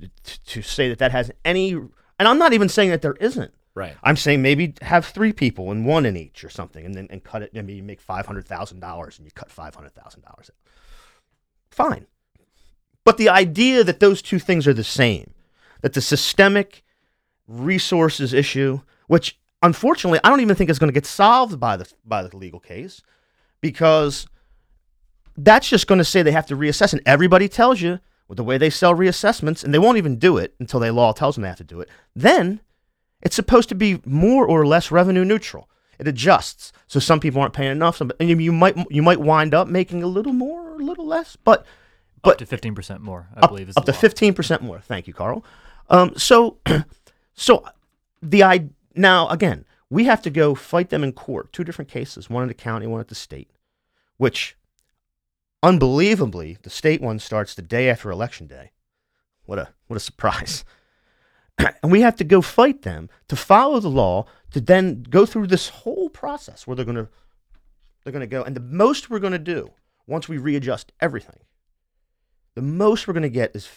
[0.46, 1.72] to say that that has any.
[1.72, 3.52] And I'm not even saying that there isn't.
[3.74, 3.96] right.
[4.02, 7.22] I'm saying maybe have three people and one in each or something, and then and
[7.24, 7.54] cut it.
[7.54, 10.50] Maybe you make five hundred thousand dollars and you cut five hundred thousand dollars.
[11.70, 12.06] Fine,
[13.04, 15.32] but the idea that those two things are the same,
[15.82, 16.82] that the systemic
[17.46, 21.90] resources issue, which unfortunately I don't even think is going to get solved by the
[22.04, 23.02] by the legal case,
[23.60, 24.26] because
[25.36, 28.44] that's just going to say they have to reassess, and everybody tells you with the
[28.44, 31.42] way they sell reassessments, and they won't even do it until the law tells them
[31.42, 31.88] they have to do it.
[32.14, 32.60] Then
[33.20, 35.68] it's supposed to be more or less revenue neutral.
[35.98, 39.52] It adjusts, so some people aren't paying enough, some, and you, might you might wind
[39.52, 41.66] up making a little more or a little less, but
[42.22, 44.78] up to 15% more, I up, believe is up the to fifteen percent more.
[44.78, 45.44] Thank you, Carl.
[45.88, 46.58] Um, so,
[47.34, 47.64] so
[48.22, 51.52] the I now again we have to go fight them in court.
[51.52, 53.50] Two different cases, one in the county, one at the state.
[54.16, 54.56] Which,
[55.62, 58.72] unbelievably, the state one starts the day after election day.
[59.44, 60.64] What a what a surprise!
[61.58, 65.46] and we have to go fight them to follow the law to then go through
[65.46, 67.08] this whole process where they're going to
[68.04, 69.72] they're going to go and the most we're going to do
[70.06, 71.40] once we readjust everything
[72.54, 73.68] the most we're going to get is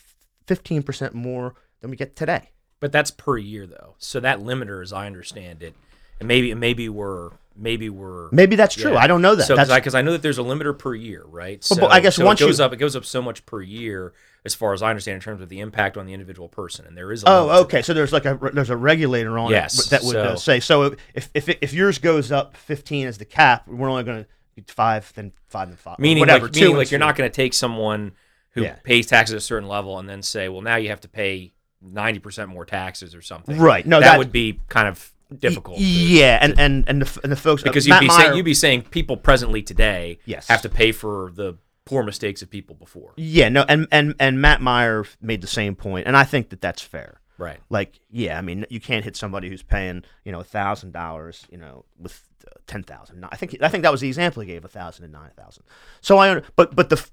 [0.47, 3.95] 15% more than we get today But that's per year, though.
[3.97, 5.73] So that limiter, as I understand it,
[6.19, 8.97] and maybe maybe we're maybe we're maybe that's true Yeah.
[8.99, 11.63] i don't know that So because I, know that there's a limiter per year, right?
[11.63, 13.45] So, but I guess so once it goes you- up, it goes up so much
[13.45, 14.13] per year,
[14.45, 16.97] as far as I understand, in terms of the impact on the individual person, and
[16.97, 17.23] there is.
[17.23, 20.15] A oh okay so there's like a there's a regulator on Yes, it that would
[20.15, 24.03] uh, say so if, if if yours goes up 15 as the cap we're only
[24.03, 27.29] going to five then five then five meaning whatever like, meaning like you're not going
[27.29, 28.11] to take someone
[28.51, 28.75] who Yeah.
[28.83, 31.53] pays taxes at a certain level and then say, well, now you have to pay
[31.81, 33.57] ninety percent more taxes or something.
[33.59, 33.85] Right.
[33.85, 35.79] No, that, that- would be kind of difficult.
[35.79, 38.35] yeah and and and the, and the folks uh, because Matt you'd be Meyer- saying
[38.37, 40.47] you'd be saying people presently today Yes.
[40.47, 43.13] have to pay for the poor mistakes of people before.
[43.17, 46.61] yeah no and and and Matt Meyer made the same point and I think that
[46.61, 47.59] that's fair Right.
[47.69, 51.45] like yeah i mean you can't hit somebody who's paying you know a thousand dollars
[51.51, 54.47] you know with uh, ten thousand i think i think that was the example he
[54.47, 55.63] gave a thousand and nine thousand
[55.99, 57.05] so i but but the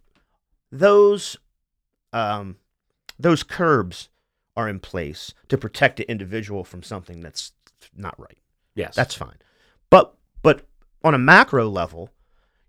[0.71, 1.37] those
[2.13, 2.57] um
[3.19, 4.09] those curbs
[4.57, 7.53] are in place to protect the individual from something that's
[7.95, 8.39] not right
[8.75, 8.95] Yes.
[8.95, 9.37] that's fine
[9.91, 10.67] but but
[11.05, 12.11] on a macro level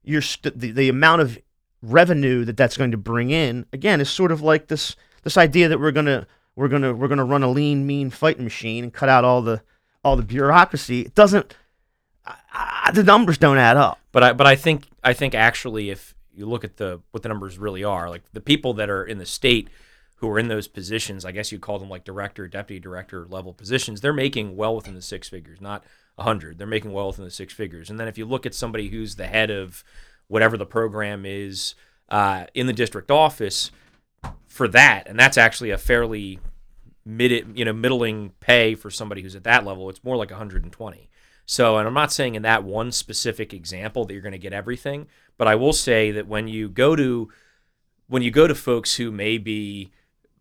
[0.04, 1.38] you're st- the, the amount of
[1.82, 5.68] revenue that that's going to bring in again is sort of like this this idea
[5.68, 8.44] that we're going to we're going to we're going to run a lean mean fighting
[8.44, 9.62] machine and cut out all the
[10.04, 11.56] all the bureaucracy it doesn't
[12.26, 12.36] I,
[12.86, 16.14] I, the numbers don't add up But I but I think I think actually if
[16.34, 18.10] you look at the what the numbers really are.
[18.10, 19.70] Like the people that are in the state
[20.22, 23.54] who are in those positions, I guess you call them like director, deputy director level
[23.54, 24.02] positions.
[24.02, 25.84] They're making well within the six figures, not
[26.16, 26.60] a hundred.
[26.60, 27.90] They're making well within the six figures.
[27.90, 29.84] And then if you look at somebody who's the head of
[30.28, 31.74] whatever the program is
[32.08, 33.72] uh, in the district office
[34.48, 36.40] for that, and that's actually a fairly
[37.04, 39.90] mid, you know, middling pay for somebody who's at that level.
[39.90, 41.10] It's more like 120.
[41.48, 44.54] So, and I'm not saying in that one specific example that you're going to get
[44.54, 45.08] everything,
[45.40, 47.30] but I will say that when you go to
[48.08, 49.90] when you go to folks who may be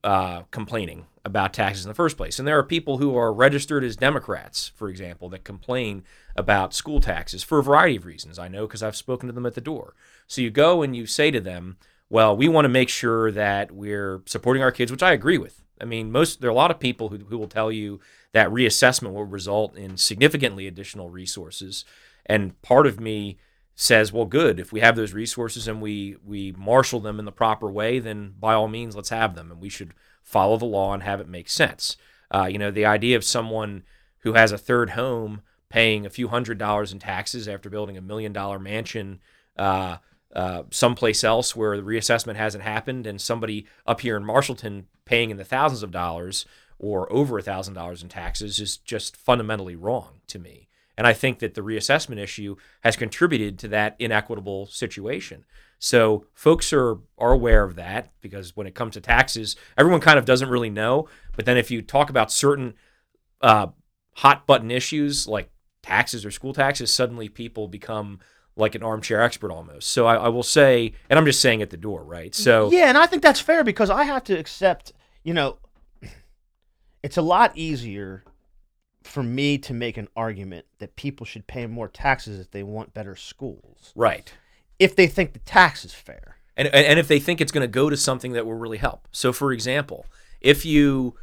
[0.02, 3.84] uh, complaining about taxes in the first place, and there are people who are registered
[3.84, 6.02] as Democrats, for example, that complain
[6.34, 8.38] about school taxes for a variety of reasons.
[8.38, 9.94] I know because I've spoken to them at the door.
[10.26, 11.76] So you go and you say to them,
[12.08, 15.62] "Well, we want to make sure that we're supporting our kids," which I agree with.
[15.80, 18.00] I mean, most there are a lot of people who, who will tell you
[18.32, 21.84] that reassessment will result in significantly additional resources.
[22.26, 23.38] And part of me
[23.80, 24.60] says, well, good.
[24.60, 28.34] If we have those resources and we we marshal them in the proper way, then
[28.38, 31.26] by all means, let's have them, and we should follow the law and have it
[31.26, 31.96] make sense.
[32.30, 33.82] Uh, you know, the idea of someone
[34.18, 35.40] who has a third home
[35.70, 39.18] paying a few hundred dollars in taxes after building a million dollar mansion
[39.56, 39.96] uh,
[40.36, 45.30] uh, someplace else where the reassessment hasn't happened, and somebody up here in Marshallton paying
[45.30, 46.44] in the thousands of dollars
[46.78, 50.68] or over a thousand dollars in taxes is just fundamentally wrong to me.
[51.00, 55.46] And I think that the reassessment issue has contributed to that inequitable situation.
[55.78, 60.18] So folks are are aware of that because when it comes to taxes, everyone kind
[60.18, 61.08] of doesn't really know.
[61.34, 62.74] But then if you talk about certain
[63.40, 63.68] uh,
[64.16, 65.50] hot button issues like
[65.82, 68.18] taxes or school taxes, suddenly people become
[68.54, 69.88] like an armchair expert almost.
[69.88, 72.34] So I, I will say, and I'm just saying at the door, right?
[72.34, 75.60] So yeah, and I think that's fair because I have to accept, you know,
[77.02, 78.22] it's a lot easier
[79.02, 82.94] for me to make an argument that people should pay more taxes if they want
[82.94, 83.92] better schools.
[83.94, 84.32] right.
[84.78, 86.36] If they think the tax is fair.
[86.56, 89.08] and and if they think it's going to go to something that will really help.
[89.12, 90.06] So, for example,
[90.40, 91.14] if you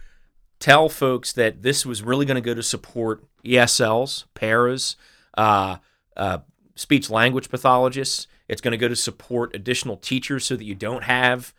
[0.60, 4.96] tell folks that this was really going to go to support ESLs, paras,
[5.38, 5.78] uh,
[6.16, 6.40] uh,
[6.76, 11.04] speech language pathologists, it's going to go to support additional teachers so that you don't
[11.04, 11.54] have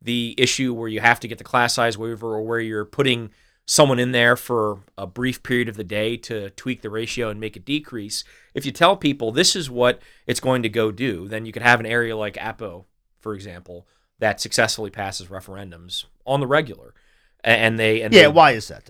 [0.00, 3.30] the issue where you have to get the class size waiver or where you're putting
[3.70, 7.38] someone in there for a brief period of the day to tweak the ratio and
[7.38, 8.24] make it decrease.
[8.54, 11.60] If you tell people this is what it's going to go do, then you could
[11.62, 12.86] have an area like Appo,
[13.20, 13.86] for example,
[14.20, 16.94] that successfully passes referendums on the regular.
[17.44, 18.88] And they and Yeah, they- why is that?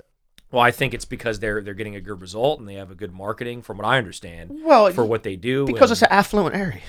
[0.53, 2.95] well, I think it's because they're they're getting a good result and they have a
[2.95, 5.67] good marketing, from what I understand, Well, for what they do.
[5.67, 6.83] because and- it's an affluent area.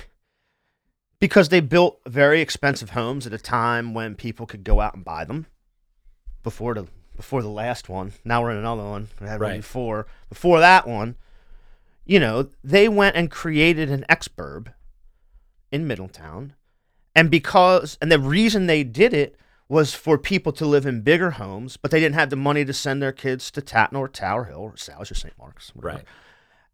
[1.19, 5.03] Because they built very expensive homes at a time when people could go out and
[5.03, 5.47] buy them.
[6.43, 6.87] Before the
[7.19, 9.09] before the last one, now we're in another one.
[9.19, 9.57] We had one Right.
[9.57, 10.07] before.
[10.29, 11.17] Before that one,
[12.05, 14.73] you know, they went and created an exburb
[15.69, 16.53] in Middletown,
[17.13, 19.35] and because and the reason they did it
[19.67, 22.71] was for people to live in bigger homes, but they didn't have the money to
[22.73, 25.37] send their kids to Tatnall or Tower Hill or Sal's or St.
[25.37, 25.75] Mark's.
[25.75, 25.97] whatever.
[25.97, 26.05] right.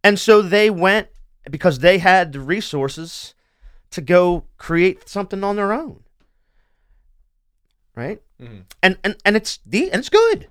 [0.03, 1.07] And so they went
[1.49, 3.33] because they had the resources
[3.89, 6.03] to go create something on their own.
[7.95, 8.21] Right?
[8.41, 8.63] Mhm.
[8.83, 10.47] And and and it's de- and it's good.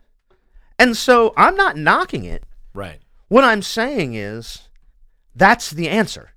[0.79, 2.44] And so I'm not knocking it.
[2.73, 3.01] Right.
[3.29, 4.68] What I'm saying is
[5.35, 6.31] that's the answer.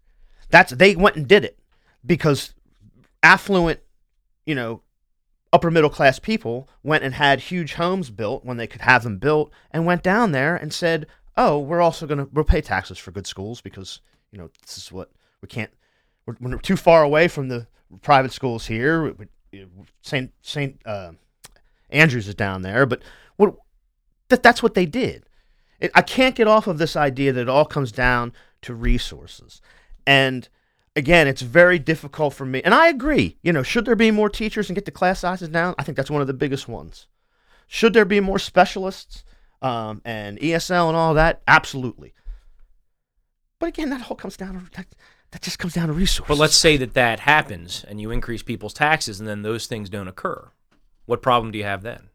[0.50, 1.60] That's they went and did it
[2.06, 2.54] because
[3.24, 3.80] affluent,
[4.46, 4.82] you know,
[5.52, 9.18] upper middle class people went and had huge homes built when they could have them
[9.18, 12.98] built and went down there and said, "Oh, we're also going to we'll pay taxes
[12.98, 15.72] for good schools because, you know, this is what we can't
[16.26, 17.68] we're, we're too far away from the
[18.02, 19.16] private schools here.
[20.02, 20.32] St.
[20.42, 20.80] St.
[20.86, 21.14] Uh,
[21.90, 23.02] Andrews is down there, but
[23.36, 23.56] what
[24.30, 25.26] that that's what they did.
[25.80, 29.62] It, I can't get off of this idea that it all comes down to resources.
[30.06, 30.50] And
[30.96, 32.62] again, it's very difficult for me.
[32.64, 33.38] And I agree.
[33.44, 35.76] You know, should there be more teachers and get the class sizes down?
[35.78, 37.08] I think that's one of the biggest ones.
[37.68, 39.24] Should there be more specialists
[39.62, 41.42] um, and ESL and all that?
[41.48, 42.14] Absolutely.
[43.60, 44.88] But again, that all comes down to that,
[45.32, 46.28] that just comes down to resources.
[46.28, 49.90] But let's say that that happens and you increase people's taxes and then those things
[49.90, 50.52] don't occur.
[51.08, 52.10] What problem do you have then?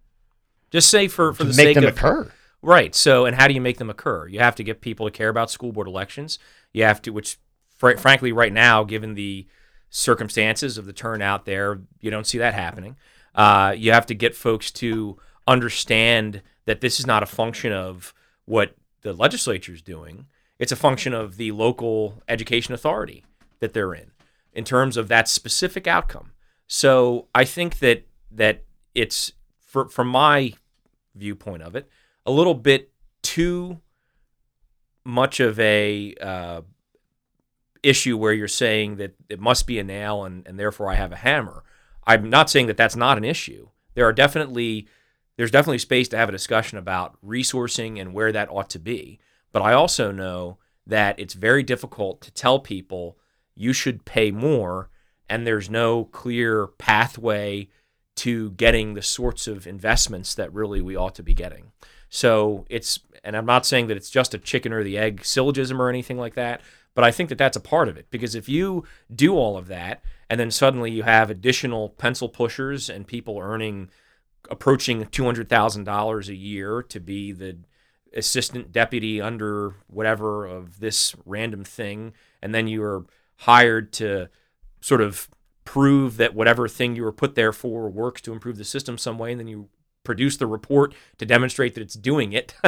[0.71, 2.33] Just say for, for to the make sake them of occur.
[2.63, 2.95] Right.
[2.95, 4.29] So, and how do you make them occur?
[4.29, 6.39] You have to get people to care about school board elections.
[6.73, 7.39] You have to, which,
[7.77, 9.49] fr- frankly, right now, given the
[9.91, 12.97] circumstances of the turnout there, you don't see that happening.
[13.35, 15.19] Uh, you have to get folks to
[15.49, 18.15] understand that this is not a function of
[18.45, 20.27] what the legislature is doing.
[20.59, 23.25] It's a function of the local education authority
[23.59, 24.13] that they're in,
[24.53, 26.31] in terms of that specific outcome.
[26.69, 28.63] So I think that that
[28.95, 30.55] it's for, from my
[31.15, 31.89] viewpoint of it,
[32.27, 32.91] a little bit
[33.23, 33.81] too
[35.05, 36.61] much of a uh,
[37.83, 41.13] issue where you're saying that it must be a nail and, and therefore I have
[41.13, 41.65] a hammer.
[42.07, 43.69] I'm not saying that that's not an issue.
[43.95, 44.89] There are definitely
[45.37, 49.19] there's definitely space to have a discussion about resourcing and where that ought to be.
[49.51, 53.19] But I also know that it's very difficult to tell people
[53.55, 54.91] you should pay more
[55.29, 57.69] and there's no clear pathway
[58.17, 61.73] to getting the sorts of investments that really we ought to be getting.
[62.09, 65.81] So it's, and I'm not saying that it's just a chicken or the egg syllogism
[65.81, 66.61] or anything like that,
[66.95, 68.85] but I think that that's a part of it because if you
[69.15, 73.89] do all of that and then suddenly you have additional pencil pushers and people earning
[74.51, 77.59] approaching $200,000 a year to be the
[78.15, 83.07] assistant deputy under whatever of this random thing, and then you are
[83.37, 84.29] hired to
[84.81, 85.29] sort of
[85.65, 89.19] prove that whatever thing you were put there for works to improve the system some
[89.19, 89.69] way, and then you
[90.05, 92.55] produce the report to demonstrate that it's doing it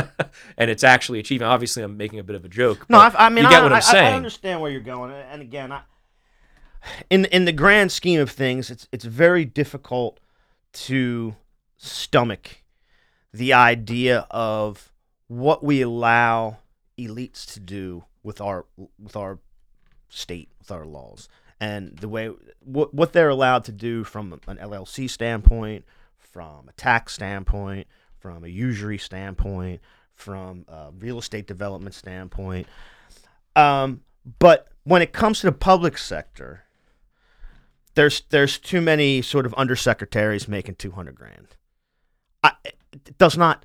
[0.56, 1.46] and it's actually achieving.
[1.46, 2.88] Obviously, I'm making a bit of a joke.
[2.88, 4.12] No, I, I mean, you get I, what I'm I, saying.
[4.12, 5.82] I understand where you're going, and again, I,
[7.10, 10.20] in in the grand scheme of things, it's it's very difficult
[10.72, 11.36] to
[11.76, 12.62] stomach
[13.32, 14.92] the idea of
[15.28, 16.58] what we allow
[16.98, 18.66] elites to do with our
[18.98, 19.38] with our
[20.08, 21.28] state, with our laws,
[21.64, 25.84] and the way what what they're allowed to do from an LLC standpoint,
[26.18, 27.86] from a tax standpoint,
[28.18, 29.80] from a usury standpoint,
[30.12, 32.66] from a real estate development standpoint.
[33.56, 34.02] Um,
[34.38, 36.64] but when it comes to the public sector,
[37.94, 41.56] there's there's too many sort of undersecretaries making 200 grand.
[42.42, 43.64] I, it does not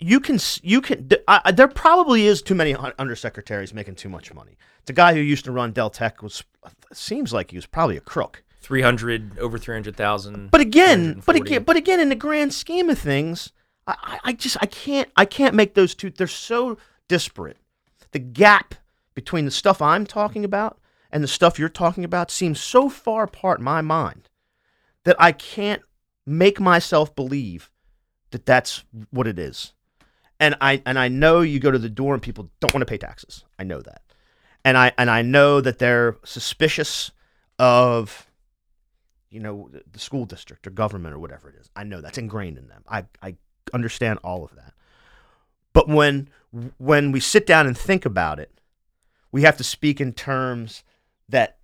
[0.00, 4.56] you can you can I, there probably is too many undersecretaries making too much money.
[4.86, 6.44] The guy who used to run Del Tech was
[6.92, 8.42] seems like he was probably a crook.
[8.60, 10.50] 300 over 300,000.
[10.50, 13.52] But again, but again, but again, in the grand scheme of things,
[13.86, 16.10] I, I, I just I can't I can't make those two.
[16.10, 16.76] They're so
[17.08, 17.56] disparate.
[18.12, 18.74] The gap
[19.14, 20.78] between the stuff I'm talking about
[21.10, 24.28] and the stuff you're talking about seems so far apart in my mind
[25.04, 25.82] that I can't
[26.26, 27.70] make myself believe
[28.30, 29.72] that that's what it is.
[30.38, 32.86] And I and I know you go to the door and people don't want to
[32.86, 33.44] pay taxes.
[33.58, 34.02] I know that.
[34.68, 37.10] And I and I know that they're suspicious
[37.58, 38.26] of
[39.30, 41.70] you know the- school district or government or whatever it is.
[41.74, 42.82] I know that's ingrained in them.
[42.86, 43.36] I I
[43.72, 44.74] understand all of that.
[45.72, 46.28] But when
[46.76, 48.60] when we sit down and think about it,
[49.32, 50.84] we have to speak in terms
[51.30, 51.56] that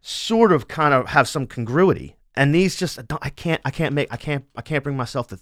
[0.00, 2.14] sort of kind of have some congruity.
[2.36, 5.40] And these just I can't I can't make I can't I can't bring myself to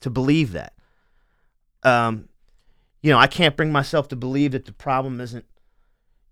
[0.00, 0.72] to believe that.
[1.82, 2.30] Um,
[3.02, 5.44] you know, I can't bring myself to believe that the problem isn't,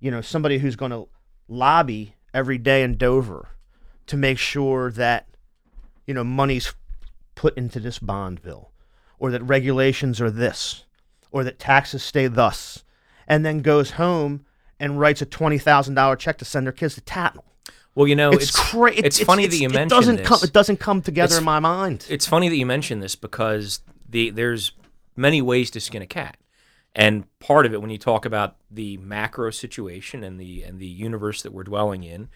[0.01, 1.09] you know, somebody who's going to
[1.49, 3.49] lobby every day in Dover
[4.07, 5.27] to make sure that,
[6.07, 6.73] you know, money's
[7.35, 8.71] put into this bond bill,
[9.19, 10.85] or that regulations are this,
[11.31, 12.85] or that taxes stay thus,
[13.29, 14.45] and then goes home
[14.79, 17.45] and writes a twenty thousand dollar check to send their kids to Tatnall.
[17.95, 20.27] well, you know, It's, it's, cra- it's, funny that you it mentioned doesn't this.
[20.29, 20.39] come.
[20.43, 22.07] It doesn't come together It's- in my mind.
[22.09, 24.73] it's funny that you mention this because the there's
[25.17, 26.37] many ways to skin a cat,
[26.95, 30.87] and part of it when you talk about the macro situation and the and the
[30.87, 32.29] universe that we're dwelling in,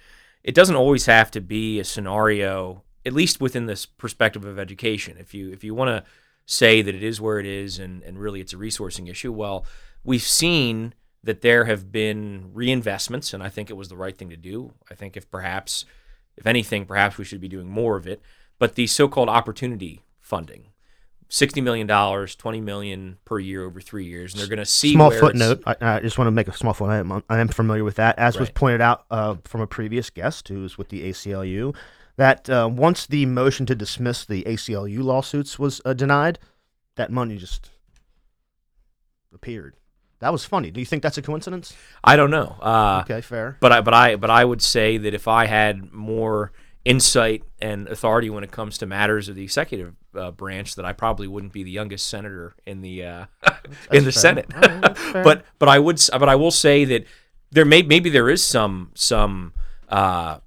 [0.43, 2.83] it doesn't always have to be a scenario.
[3.07, 6.11] At least within this perspective of education, if you if you want to
[6.47, 9.67] say that it is where it is and and really it's a resourcing issue, well,
[10.05, 10.95] we've seen
[11.25, 14.75] that there have been reinvestments, and I think it was the right thing to do.
[14.91, 15.87] I think if perhaps,
[16.37, 18.21] if anything, perhaps we should be doing more of it.
[18.59, 20.67] But the so-called opportunity funding,
[21.35, 24.93] sixty million dollars, twenty million per year over three years, and they're going to see
[24.93, 25.62] small footnote.
[25.66, 27.24] I, I just want to make a small footnote.
[27.28, 30.78] I am familiar with that, as was pointed out uh, from a previous guest who's
[30.78, 31.74] with the ACLU.
[32.16, 36.39] That uh, once the motion to dismiss the ACLU lawsuits was uh, denied,
[36.95, 37.70] that money just
[39.35, 39.74] appeared.
[40.20, 40.70] That was funny.
[40.70, 41.74] Do you think that's a coincidence?
[42.05, 42.57] I don't know.
[42.62, 43.59] Uh, okay, fair.
[43.59, 46.53] But I, but I, but I would say that if I had more
[46.85, 50.93] insight and authority when it comes to matters of the executive uh, branch, that I
[50.93, 53.26] probably wouldn't be the youngest senator in the uh,
[53.93, 54.12] in the fair.
[54.12, 54.47] Senate.
[54.55, 57.07] Right, but but I would, but I will say that
[57.51, 59.53] there may maybe there is some some.
[59.89, 60.39] Uh,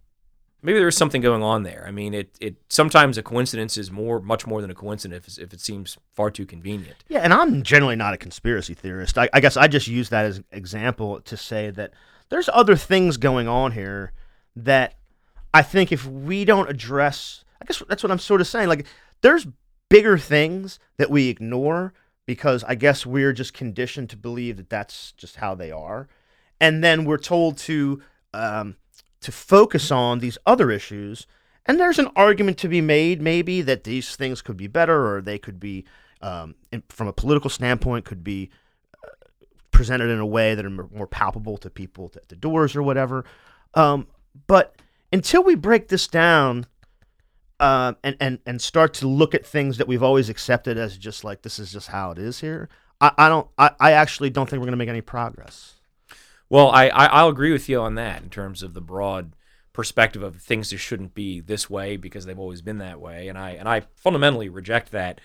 [0.63, 1.85] Maybe there is something going on there.
[1.87, 5.45] I mean, it, it sometimes a coincidence is more, much more than a coincidence if,
[5.45, 6.95] if it seems far too convenient.
[7.07, 9.19] Yeah, and I'm generally not a conspiracy theorist.
[9.19, 11.93] I, I guess I just use that as an example to say that
[12.29, 14.11] there's other things going on here
[14.55, 14.95] that
[15.53, 18.67] I think if we don't address, I guess that's what I'm sort of saying.
[18.67, 18.85] Like,
[19.21, 19.47] there's
[19.89, 21.93] bigger things that we ignore
[22.25, 26.07] because I guess we're just conditioned to believe that that's just how they are,
[26.59, 28.01] and then we're told to
[28.33, 28.75] um,
[29.21, 31.25] to focus on these other issues.
[31.65, 35.21] And there's an argument to be made, maybe that these things could be better, or
[35.21, 35.85] they could be,
[36.21, 36.55] um,
[36.87, 38.49] from a political standpoint, could be
[39.03, 39.09] uh,
[39.71, 42.83] presented in a way that are more more palpable to people at the doors or
[42.83, 43.25] whatever.
[43.73, 44.07] Um,
[44.47, 44.75] but
[45.11, 46.65] until we break this down
[47.59, 51.23] uh, and, and, and start to look at things that we've always accepted as just
[51.23, 52.69] like this is just how it is here,
[53.01, 55.73] I, I don't I, I actually don't think we're going to make any progress.
[56.49, 59.33] Well, I, I I'll agree with you on that in terms of the broad
[59.73, 63.37] perspective of things that shouldn't be this way because they've always been that way, and
[63.37, 65.21] I and I fundamentally reject that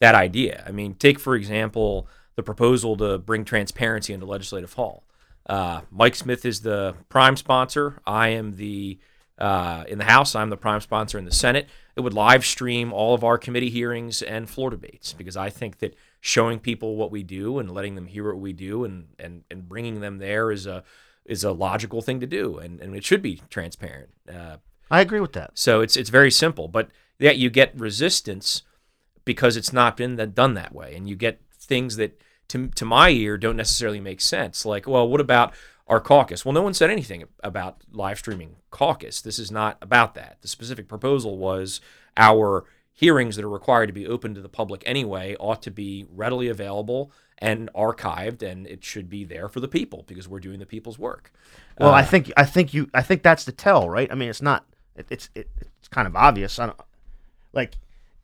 [0.00, 0.64] that idea.
[0.66, 5.04] I mean, take for example the proposal to bring transparency into Legislative Hall.
[5.48, 8.00] Uh, Mike Smith is the prime sponsor.
[8.06, 8.98] I am the
[9.38, 10.34] uh, in the House.
[10.34, 11.68] I'm the prime sponsor in the Senate.
[11.94, 15.78] It would live stream all of our committee hearings and floor debates because I think
[15.78, 19.44] that showing people what we do and letting them hear what we do and and,
[19.50, 20.82] and bringing them there is a
[21.24, 24.10] is a logical thing to do and, and it should be transparent.
[24.32, 24.56] Uh,
[24.90, 25.52] I agree with that.
[25.54, 28.62] so it's it's very simple, but yet you get resistance
[29.24, 33.10] because it's not been done that way, and you get things that to to my
[33.10, 34.64] ear don't necessarily make sense.
[34.64, 35.52] Like, well, what about
[35.86, 36.44] our caucus?
[36.44, 39.20] Well, no one said anything about live streaming caucus.
[39.20, 40.38] This is not about that.
[40.42, 41.80] The specific proposal was
[42.16, 46.06] our hearings that are required to be open to the public anyway ought to be
[46.10, 50.58] readily available and archived, and it should be there for the people because we're doing
[50.58, 51.30] the people's work.
[51.78, 54.10] Well, Uh, I think I think you I think that's the tell, right?
[54.10, 54.64] I mean, it's not
[54.96, 56.58] it, it's it, it's kind of obvious.
[56.58, 56.80] I don't
[57.52, 57.76] like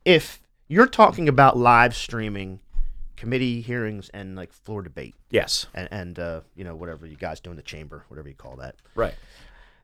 [0.03, 2.59] if you're talking about live streaming
[3.23, 7.39] committee hearings and like floor debate yes, and and uh, you know whatever you guys
[7.39, 8.75] do in the chamber, whatever you call that.
[8.95, 9.15] right.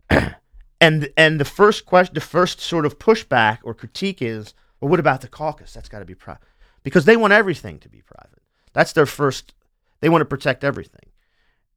[0.82, 5.02] And and the first question, the first sort of pushback or critique is, well, what
[5.02, 5.74] about the caucus?
[5.74, 6.48] That's got to be private
[6.84, 8.42] because they want everything to be private.
[8.72, 9.54] That's their first.
[10.00, 11.12] They want to protect everything.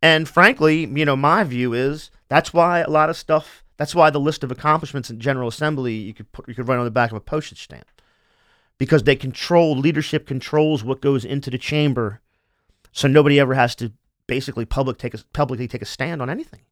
[0.02, 3.64] And frankly, you know, my view is that's why a lot of stuff.
[3.76, 6.78] That's why the list of accomplishments in General Assembly you could put you could write
[6.78, 7.90] on the back of a postage stamp
[8.82, 12.20] because they control leadership controls what goes into the chamber,
[12.90, 13.92] so nobody ever has to
[14.26, 16.62] basically public take a, publicly take a stand on anything.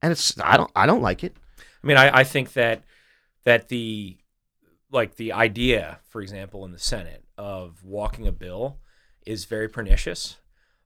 [0.00, 1.34] And it's I don't I don't like it.
[1.58, 2.84] I mean, I, I think that
[3.42, 4.16] that the
[4.92, 8.78] like the idea, for example, in the Senate of walking a bill
[9.26, 10.36] is very pernicious.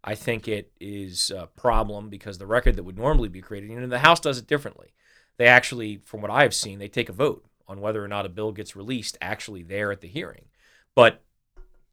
[0.02, 3.78] I think it is a problem because the record that would normally be created, you
[3.78, 4.94] know, the House does it differently.
[5.36, 8.26] They actually, from what I have seen, they take a vote on whether or not
[8.26, 10.46] a bill gets released actually there at the hearing.
[10.94, 11.22] But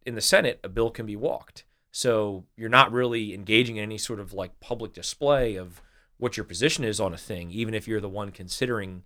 [0.06, 1.64] in the Senate, a bill can be walked.
[1.92, 5.82] So you're not really engaging in any sort of like public display of
[6.18, 9.04] what your position is on a thing, even if you're the one considering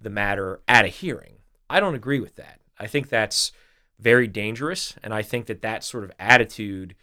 [0.00, 1.36] the matter at a hearing.
[1.68, 2.60] I don't agree with that.
[2.78, 3.52] I think that's
[3.98, 6.94] very dangerous, and I think that that sort of attitude,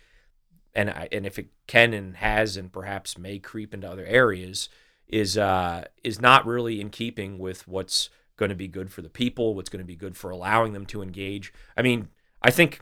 [0.73, 4.69] and I, and if it can and has and perhaps may creep into other areas,
[5.07, 9.09] is uh, is not really in keeping with what's going to be good for the
[9.09, 11.51] people, what's going to be good for allowing them to engage.
[11.75, 12.09] I mean,
[12.41, 12.79] I think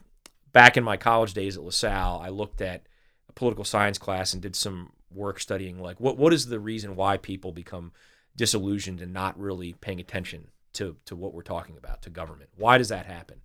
[0.52, 2.88] back in my college days at LaSalle, I looked at
[3.28, 6.94] a political science class and did some work studying like what what is the reason
[6.96, 7.94] why people become
[8.36, 12.50] disillusioned and not really paying attention to to what we're talking about to government.
[12.56, 13.42] Why does that happen?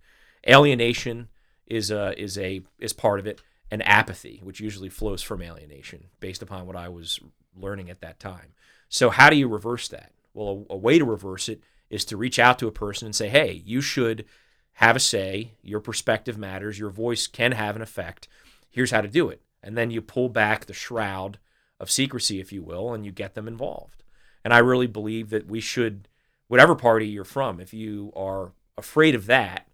[0.47, 1.29] Alienation
[1.65, 6.05] is a is a is part of it, and apathy, which usually flows from alienation,
[6.19, 7.19] based upon what I was
[7.55, 8.53] learning at that time.
[8.89, 10.11] So how do you reverse that?
[10.33, 13.15] Well, a, a way to reverse it is to reach out to a person and
[13.15, 14.25] say, "Hey, you should
[14.73, 15.51] have a say.
[15.61, 16.79] Your perspective matters.
[16.79, 18.27] Your voice can have an effect.
[18.69, 21.37] Here's how to do it." And then you pull back the shroud
[21.79, 24.03] of secrecy, if you will, and you get them involved.
[24.43, 26.07] And I really believe that we should,
[26.47, 29.67] whatever party you're from, if you are afraid of that,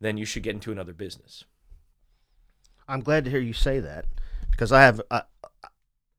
[0.00, 1.44] then you should get into another business.
[2.86, 4.06] I'm glad to hear you say that
[4.50, 5.00] because I have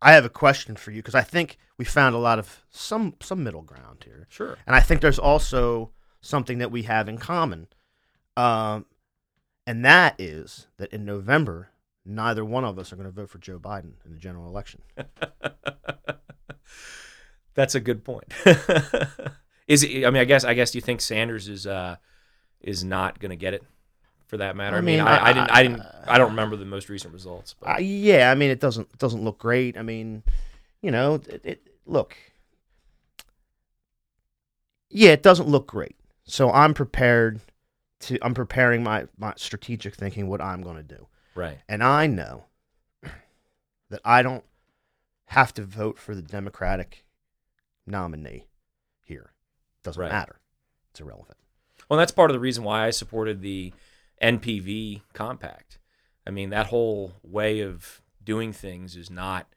[0.05, 3.15] I have a question for you because I think we found a lot of some
[3.21, 4.55] some middle ground here, Sure.
[4.67, 5.89] and I think there's also
[6.21, 7.67] something that we have in common,
[8.37, 8.85] um,
[9.65, 11.69] and that is that in November
[12.05, 14.83] neither one of us are going to vote for Joe Biden in the general election.
[17.55, 18.31] That's a good point.
[19.67, 21.95] is it, I mean, I guess I guess you think Sanders is uh,
[22.61, 23.63] is not going to get it
[24.27, 24.75] for that matter.
[24.75, 26.89] I I mean, mean, I, I didn't, I didn't, I- I don't remember the most
[26.89, 27.55] recent results.
[27.59, 29.77] But Uh, yeah, I mean it doesn't it doesn't look great.
[29.77, 30.23] I mean,
[30.81, 32.15] you know, it, it look.
[34.89, 35.95] Yeah, it doesn't look great.
[36.25, 37.39] So I'm prepared
[38.01, 41.07] to I'm preparing my my strategic thinking what I'm going to do.
[41.35, 42.45] right, And I know
[43.89, 44.43] that I don't
[45.29, 47.03] have to vote for the Democratic
[47.87, 48.47] nominee
[49.03, 49.31] here.
[49.83, 50.11] Doesn't Right.
[50.11, 50.39] matter.
[50.91, 51.37] It's irrelevant.
[51.89, 53.73] Well, that's part of the reason why I supported the
[54.21, 55.79] NPV compact.
[56.27, 59.47] I mean, that whole way of doing things is not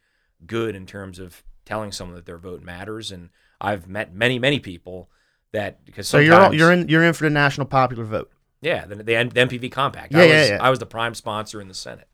[0.47, 3.11] good in terms of telling someone that their vote matters.
[3.11, 3.31] And
[3.61, 5.11] I've met many, many people
[5.53, 8.31] that because So you're you're in you're in for the national popular vote.
[8.61, 10.13] yeah the, the, the NPV compact.
[10.13, 10.59] Yeah, I yeah, was, yeah.
[10.61, 12.09] I was the prime sponsor in the Senate.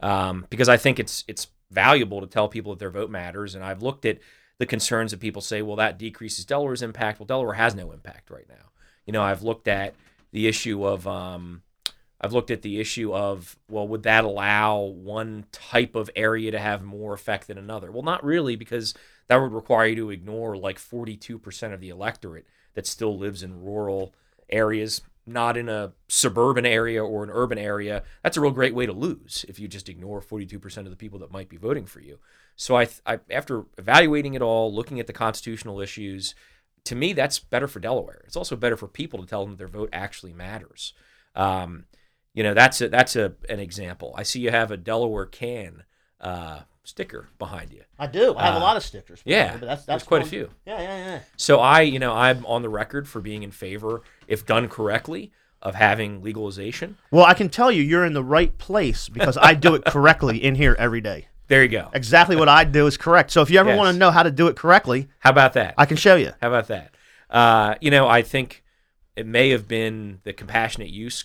[0.00, 3.54] um, because I think it's it's valuable to tell people that their vote matters.
[3.54, 4.18] And I've looked at
[4.58, 7.18] the concerns that people say, well, that decreases Delaware's impact.
[7.18, 8.70] Well, Delaware has no impact right now.
[9.06, 9.94] You know, I've looked at
[10.32, 11.62] the issue of um,
[12.20, 16.58] I've looked at the issue of, well, would that allow one type of area to
[16.58, 17.92] have more effect than another?
[17.92, 18.94] Well, not really, because
[19.28, 23.62] that would require you to ignore like 42% of the electorate that still lives in
[23.62, 24.14] rural
[24.48, 28.02] areas, not in a suburban area or an urban area.
[28.22, 31.18] That's a real great way to lose if you just ignore 42% of the people
[31.18, 32.18] that might be voting for you.
[32.54, 36.34] So I, I after evaluating it all, looking at the constitutional issues,
[36.84, 38.22] to me, that's better for Delaware.
[38.26, 40.94] It's also better for people to tell them their vote actually matters.
[41.34, 41.84] Um,
[42.36, 44.14] you know, that's a, that's a an example.
[44.16, 45.82] I see you have a Delaware can
[46.20, 47.82] uh, sticker behind you.
[47.98, 48.36] I do.
[48.36, 49.20] I have Uh, a lot of stickers.
[49.24, 50.50] yeah, but that's there's that's quite a few.
[50.66, 51.20] Yeah, yeah, yeah.
[51.36, 55.32] So I, you know, I'm on the record for being in favor, if done correctly,
[55.62, 56.96] of having legalization.
[57.10, 60.36] Well, I can tell you, you're in the right place because I do it correctly
[60.44, 61.28] in here every day.
[61.48, 61.90] There you go.
[61.94, 63.30] Exactly what I do is correct.
[63.30, 63.78] So if you ever Yes.
[63.78, 65.74] want to know how to do it correctly, How about that?
[65.78, 66.32] I can show you.
[66.42, 66.94] How about that?
[67.30, 68.62] Uh, you know, I think
[69.16, 71.24] it may have been the Compassionate Use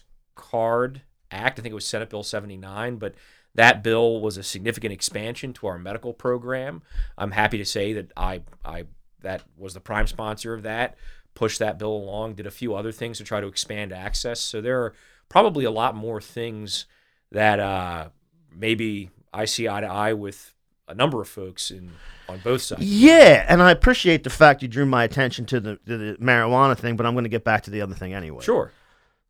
[0.52, 1.60] Card Act.
[1.60, 3.16] I think it was Senate Bill 79, but
[3.56, 6.82] that bill was a significant expansion to our medical program.
[7.18, 8.86] I'm happy to say that I, I
[9.22, 10.96] that was the prime sponsor of that,
[11.36, 14.42] pushed that bill along, did a few other things to try to expand access.
[14.42, 14.94] So there are
[15.30, 16.86] probably a lot more things
[17.32, 18.10] that uh,
[18.54, 20.54] maybe I see eye to eye with
[20.88, 21.92] a number of folks in
[22.28, 22.84] on both sides.
[22.84, 26.78] Yeah, and I appreciate the fact you drew my attention to the, to the marijuana
[26.78, 28.44] thing, but I'm going to get back to the other thing anyway.
[28.44, 28.72] Sure.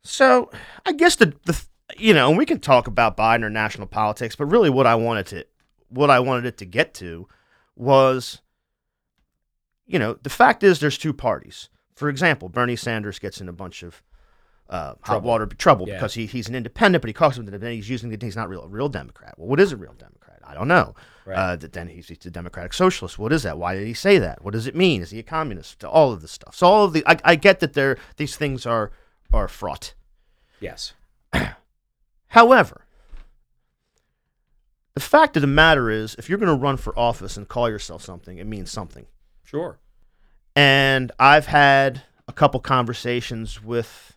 [0.04, 0.50] So
[0.86, 1.60] I guess the the
[1.98, 4.94] you know, and we can talk about Biden or national politics, but really what I
[4.94, 5.46] wanted to
[5.88, 7.28] what I wanted it to get to
[7.76, 8.40] was
[9.86, 11.68] you know, the fact is there's two parties.
[11.94, 14.02] For example, Bernie Sanders gets in a bunch of
[14.70, 15.28] uh, hot Trouble.
[15.28, 15.94] water trouble Yeah.
[15.96, 17.76] because he, he's an independent, but he calls himself independent.
[17.76, 19.34] He's using the he's not real a real Democrat.
[19.36, 20.40] Well, what is a real Democrat?
[20.44, 20.94] I don't know.
[21.26, 21.36] Right.
[21.36, 23.18] Uh, th- then he's, he's a democratic socialist.
[23.18, 23.58] What is that?
[23.58, 24.42] Why did he say that?
[24.42, 25.02] What does it mean?
[25.02, 25.84] Is he a communist?
[25.84, 26.56] All of this stuff.
[26.56, 28.92] So all of the I, I get that there these things are
[29.32, 29.94] are fraught.
[30.60, 30.94] Yes.
[32.28, 32.86] However,
[34.94, 37.68] the fact of the matter is, if you're going to run for office and call
[37.68, 39.06] yourself something, it means something.
[39.42, 39.78] Sure.
[40.54, 44.16] And I've had a couple conversations with,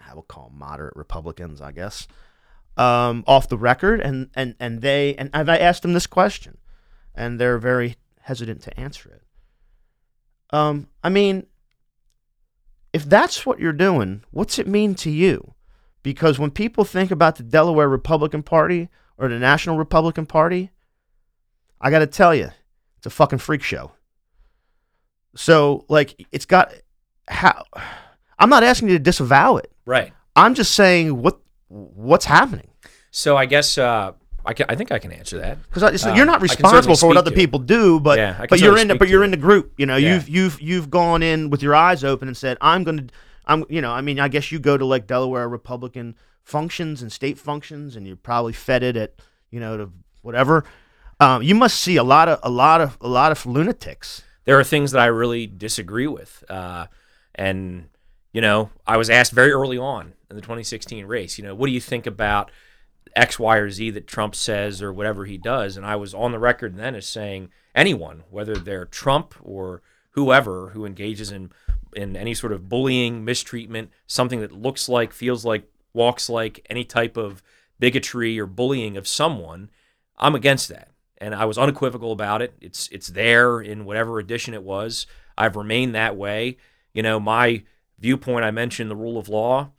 [0.00, 2.08] I will call them moderate Republicans, I guess,
[2.78, 6.58] um, off the record, and and and they and I've asked them this question,
[7.14, 9.22] and they're very hesitant to answer it.
[10.50, 11.46] Um, I mean,
[12.98, 15.54] if that's what you're doing, what's it mean to you?
[16.02, 20.72] Because when people think about the Delaware Republican Party or the National Republican Party,
[21.80, 22.50] I got to tell you,
[22.96, 23.92] it's a fucking freak show.
[25.36, 26.72] So, like, it's got
[27.28, 27.62] how.
[28.40, 29.70] I'm not asking you to disavow it.
[29.86, 30.12] Right.
[30.34, 31.38] I'm just saying what
[31.68, 32.70] what's happening
[33.12, 34.12] So I guess uh,
[34.48, 34.66] I can.
[34.68, 35.58] I think I can answer that.
[35.68, 38.88] because Uh, you're not responsible for what other people do, but Yeah, but you're in
[38.88, 39.74] the but you're in the group.
[39.76, 40.14] You know, Yeah.
[40.14, 43.14] you've you've you've gone in with your eyes open and said, "I'm going to."
[43.50, 47.10] I'm, you know, I mean, I guess you go to like Delaware Republican functions and
[47.10, 49.14] state functions, and you're probably fed it at,
[49.50, 49.90] you know, to
[50.20, 50.64] whatever.
[51.18, 54.22] Um, you must see a lot of a lot of a lot of lunatics.
[54.44, 56.86] There are things that I really disagree with, uh,
[57.34, 57.88] and
[58.32, 61.38] you know, I was asked very early on in the 2016 race.
[61.38, 62.50] You know, what do you think about
[63.18, 65.76] X, Y, or Z that Trump says or whatever he does?
[65.76, 70.70] And I was on the record then as saying anyone, whether they're Trump or whoever
[70.70, 71.50] who engages in
[71.94, 75.64] in any sort of bullying, mistreatment, something that looks like, feels like,
[75.94, 77.42] walks like any type of
[77.78, 79.70] bigotry or bullying of someone,
[80.18, 80.90] I'm against that.
[81.16, 82.54] And I was unequivocal about it.
[82.60, 85.06] It's it's there in whatever edition it was.
[85.36, 86.58] I've remained that way.
[86.92, 87.64] You know, my
[87.98, 89.70] viewpoint, I mentioned the rule of law.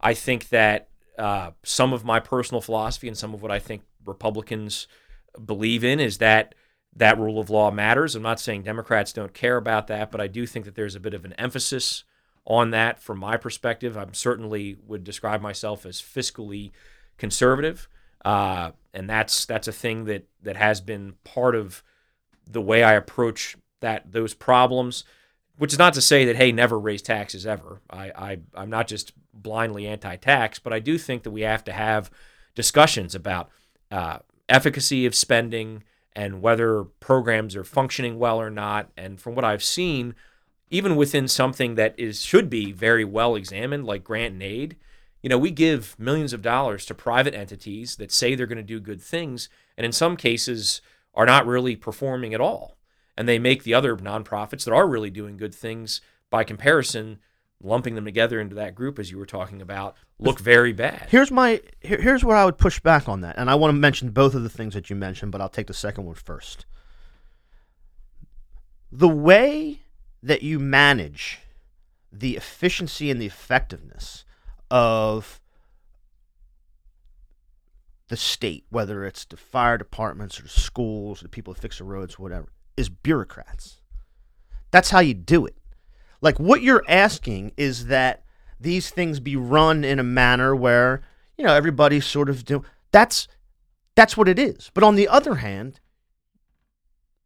[0.00, 0.88] I think that
[1.18, 4.86] uh, some of my personal philosophy and some of what I think Republicans
[5.44, 6.54] believe in is that
[6.96, 8.14] that rule of law matters.
[8.14, 11.00] I'm not saying Democrats don't care about that, but I do think that there's a
[11.00, 12.04] bit of an emphasis
[12.44, 13.96] on that from my perspective.
[13.96, 16.72] I'm certainly would describe myself as fiscally
[17.18, 17.88] conservative,
[18.24, 21.82] uh, and that's that's a thing that that has been part of
[22.50, 25.04] the way I approach that those problems.
[25.58, 27.80] Which is not to say that hey, never raise taxes ever.
[27.90, 31.72] I, I I'm not just blindly anti-tax, but I do think that we have to
[31.72, 32.10] have
[32.54, 33.50] discussions about
[33.90, 35.82] uh, efficacy of spending
[36.14, 38.90] and whether programs are functioning well or not.
[38.96, 40.14] And from what I've seen,
[40.70, 44.76] even within something that is should be very well examined, like grant and aid,
[45.22, 48.62] you know, we give millions of dollars to private entities that say they're going to
[48.62, 50.80] do good things, and in some cases
[51.14, 52.77] are not really performing at all.
[53.18, 56.00] And they make the other nonprofits that are really doing good things,
[56.30, 57.18] by comparison,
[57.60, 61.08] lumping them together into that group, as you were talking about, look very bad.
[61.10, 63.76] Here's my here, here's where I would push back on that, and I want to
[63.76, 66.64] mention both of the things that you mentioned, but I'll take the second one first.
[68.92, 69.80] The way
[70.22, 71.40] that you manage
[72.12, 74.24] the efficiency and the effectiveness
[74.70, 75.40] of
[78.06, 81.78] the state, whether it's the fire departments or the schools, or the people that fix
[81.78, 82.46] the roads, whatever,
[82.78, 83.80] is bureaucrats.
[84.70, 85.56] That's how you do it.
[86.20, 88.24] Like what you're asking is that
[88.60, 91.02] these things be run in a manner where
[91.36, 92.64] you know everybody's sort of doing.
[92.92, 93.28] That's
[93.94, 94.70] that's what it is.
[94.74, 95.80] But on the other hand,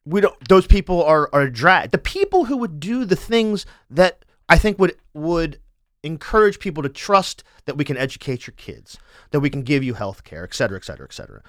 [0.05, 0.49] we don't.
[0.49, 1.91] Those people are are drag.
[1.91, 5.59] The people who would do the things that I think would would
[6.03, 8.99] encourage people to trust that we can educate your kids,
[9.31, 11.43] that we can give you health care, et cetera, et cetera, et cetera.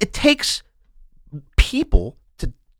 [0.00, 0.62] It takes
[1.56, 2.16] people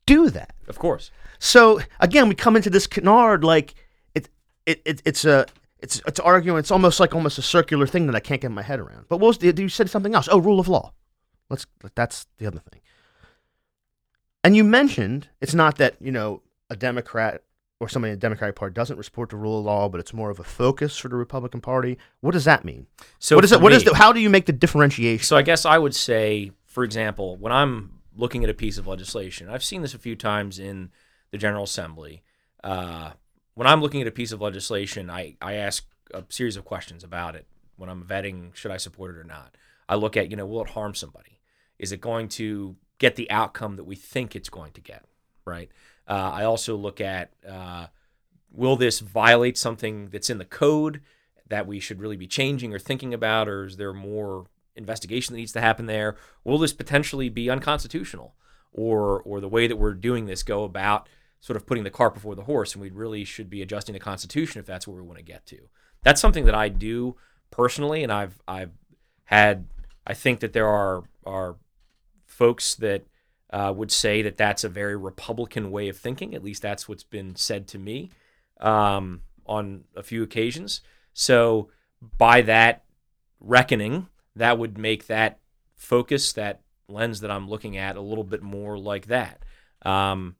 [0.07, 0.55] do that.
[0.69, 1.11] Of course.
[1.39, 3.75] So again, we come into this canard like
[4.15, 4.29] it,
[4.65, 5.47] it, it it's a
[5.79, 6.59] it's it's arguing.
[6.59, 9.07] It's almost like almost a circular thing that I can't get my head around.
[9.09, 10.29] But what was the, you said something else?
[10.31, 10.93] Oh, rule of law.
[11.51, 12.81] Let's that's the other thing.
[14.43, 17.43] And you mentioned it's not that you know a Democrat
[17.79, 20.31] or somebody in the Democratic Party doesn't support the rule of law, but it's more
[20.31, 21.99] of a focus for the Republican Party.
[22.21, 22.87] What does that mean?
[23.19, 23.61] So what is it?
[23.61, 23.97] What is me- the?
[23.97, 25.25] How do you make the differentiation?
[25.25, 28.87] So I guess I would say, for example, when I'm looking at a piece of
[28.87, 30.91] legislation, I've seen this a few times in
[31.31, 32.23] the General Assembly.
[32.65, 33.13] Uh,
[33.55, 37.05] when I'm looking at a piece of legislation, I, I ask a series of questions
[37.05, 37.47] about it.
[37.77, 39.55] When I'm vetting, should I support it or not?
[39.89, 41.41] I look at, you know, will it harm somebody?
[41.79, 45.05] Is it going to get the outcome that we think it's going to get?
[45.45, 45.71] Right.
[46.09, 47.87] Uh, I also look at uh,
[48.51, 51.03] will this violate something that's in the code
[51.49, 54.47] that we should really be changing or thinking about, or is there more
[54.77, 56.17] investigation that needs to happen there?
[56.45, 58.35] Will this potentially be unconstitutional,
[58.73, 61.09] or or the way that we're doing this go about
[61.41, 63.99] sort of putting the cart before the horse, and we really should be adjusting the
[64.01, 65.69] Constitution if that's where we want to get to?
[66.03, 67.17] That's something that I do
[67.51, 68.73] personally, and I've I've
[69.25, 69.67] had
[70.07, 71.57] I think that there are are
[72.27, 73.05] folks that
[73.51, 76.35] uh, would say that that's a very Republican way of thinking.
[76.35, 78.11] At least that's what's been said to me
[78.61, 80.81] um, on a few occasions.
[81.13, 81.71] So,
[82.19, 82.85] by that
[83.41, 85.41] reckoning, that would make that
[85.75, 89.43] focus, that lens that I'm looking at, a little bit more like that.
[89.83, 90.37] Um,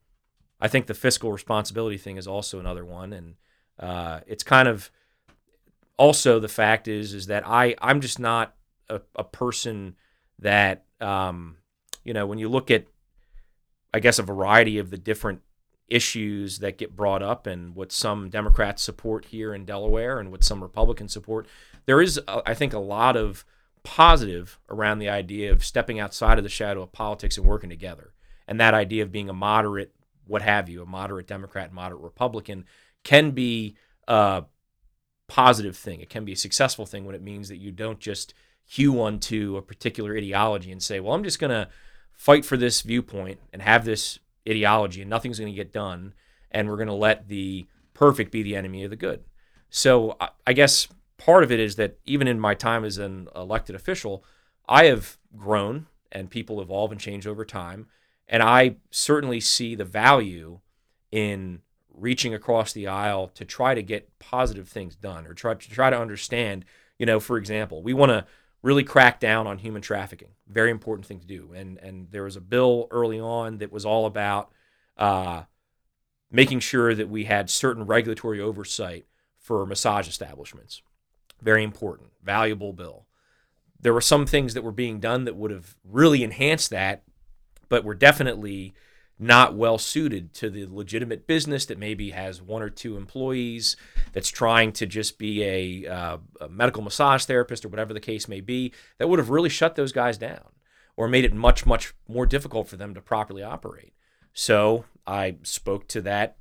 [0.61, 3.35] I think the fiscal responsibility thing is also another one, and
[3.79, 4.91] uh, it's kind of
[5.99, 8.55] also the fact is is that I I'm just not
[8.89, 9.97] a, a person
[10.39, 11.57] that um,
[12.05, 12.87] you know when you look at
[13.93, 15.41] I guess a variety of the different
[15.89, 20.43] issues that get brought up and what some Democrats support here in Delaware and what
[20.43, 21.47] some Republicans support.
[21.87, 23.45] There is, uh, I think, a lot of
[23.87, 28.13] positive around the idea of stepping outside of the shadow of politics and working together.
[28.49, 29.95] And that idea of being a moderate,
[30.27, 32.65] what have you, a moderate Democrat, moderate Republican,
[33.05, 33.77] can be
[34.09, 34.45] a
[35.29, 36.01] positive thing.
[36.01, 38.35] It can be a successful thing when it means that you don't just
[38.65, 41.69] hew onto a particular ideology and say, well, I'm just going to
[42.13, 44.19] fight for this viewpoint and have this
[44.49, 46.15] ideology and nothing's going to get done
[46.51, 49.25] and we're going to let the perfect be the enemy of the good
[49.71, 50.89] so I- i guess
[51.19, 54.25] part of it is that even in my time as an elected official
[54.69, 57.87] i have grown and people evolve and change over time
[58.29, 60.61] and i certainly see the value
[61.11, 61.61] in
[61.93, 65.91] reaching across the aisle to try to get positive things done or try to try
[65.91, 66.65] to understand
[66.99, 68.25] you know for example we want to
[68.67, 70.31] really crack down on human trafficking.
[70.49, 71.53] Very important thing to do.
[71.55, 74.51] And and there was a bill early on that was all about
[74.97, 75.45] uh,
[76.33, 79.07] making sure that we had certain regulatory oversight
[79.39, 80.83] for massage establishments.
[81.47, 83.07] Very important, valuable bill.
[83.81, 87.05] There were some things that were being done that would have really enhanced that,
[87.69, 88.75] but were definitely
[89.17, 93.77] not well suited to the legitimate business that maybe has one or two employees
[94.13, 98.27] that's trying to just be a, uh, a medical massage therapist or whatever the case
[98.27, 100.51] may be that would have really shut those guys down
[100.97, 103.95] or made it much much more difficult for them to properly operate
[104.35, 106.37] so i spoke to that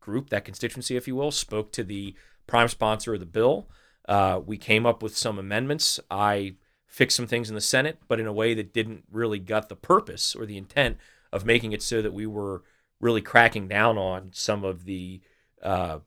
[0.00, 2.14] group that constituency if you will spoke to the
[2.46, 3.66] prime sponsor of the bill
[4.08, 6.54] uh, we came up with some amendments i
[6.86, 9.76] fixed some things in the senate but in a way that didn't really gut the
[9.76, 10.96] purpose or the intent
[11.32, 12.62] of making it so that we were
[13.00, 15.20] really cracking down on some of the
[15.62, 15.98] uh,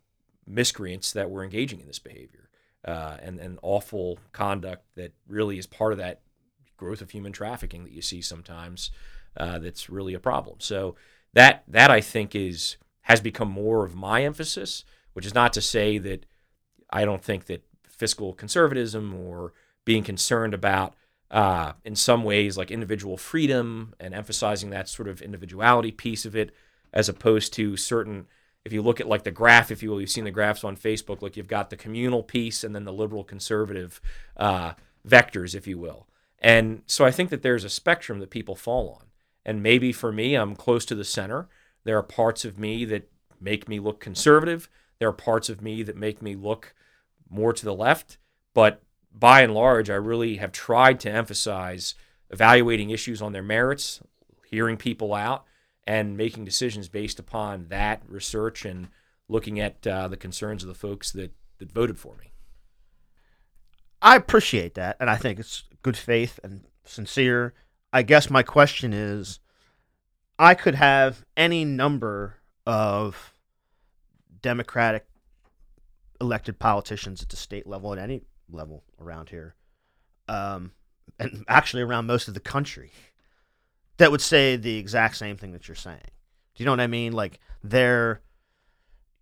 [0.46, 2.50] miscreants that were engaging in this behavior
[2.86, 6.22] uh, and, and awful conduct that really is part of that
[6.78, 8.92] growth of human trafficking that you see sometimes
[9.36, 10.58] uh, that's really a problem.
[10.60, 10.96] So
[11.34, 15.62] that that I think is has become more of my emphasis, which is not to
[15.62, 16.26] say that
[16.90, 17.64] I don't think that
[17.98, 19.54] fiscal conservatism or
[19.86, 20.96] being concerned about
[21.32, 26.36] uh, in some ways like individual freedom and emphasizing that sort of individuality piece of
[26.36, 26.52] it
[26.94, 28.28] as opposed to certain
[28.68, 30.76] if you look at like the graph, if you will, you've seen the graphs on
[30.76, 31.22] Facebook.
[31.22, 34.02] Like you've got the communal piece and then the liberal conservative
[34.36, 34.74] uh,
[35.08, 36.06] vectors, if you will.
[36.40, 39.08] And so I think that there's a spectrum that people fall on.
[39.46, 41.48] And maybe for me, I'm close to the center.
[41.86, 44.68] There are parts of me that make me look conservative.
[45.00, 46.76] There are parts of me that make me look
[47.30, 48.18] more to the left.
[48.54, 48.82] But
[49.14, 51.96] by and large, I really have tried to emphasize
[52.30, 54.02] evaluating issues on their merits,
[54.46, 55.46] hearing people out,
[55.86, 58.90] and making decisions based upon that research and
[59.30, 62.32] looking at uh, the concerns of the folks that, that voted for me.
[64.02, 67.54] I appreciate that, and I think it's good faith and sincere.
[67.92, 69.40] I guess my question is
[70.38, 73.34] I could have any number of
[74.42, 75.07] Democratic
[76.20, 79.56] elected politicians at the state level, at any level around here,
[80.28, 80.72] um,
[81.20, 82.92] and actually around most of the country,
[83.98, 86.00] that would say the exact same thing that you're saying.
[86.56, 87.14] Do you know what I mean?
[87.14, 88.22] Like they're,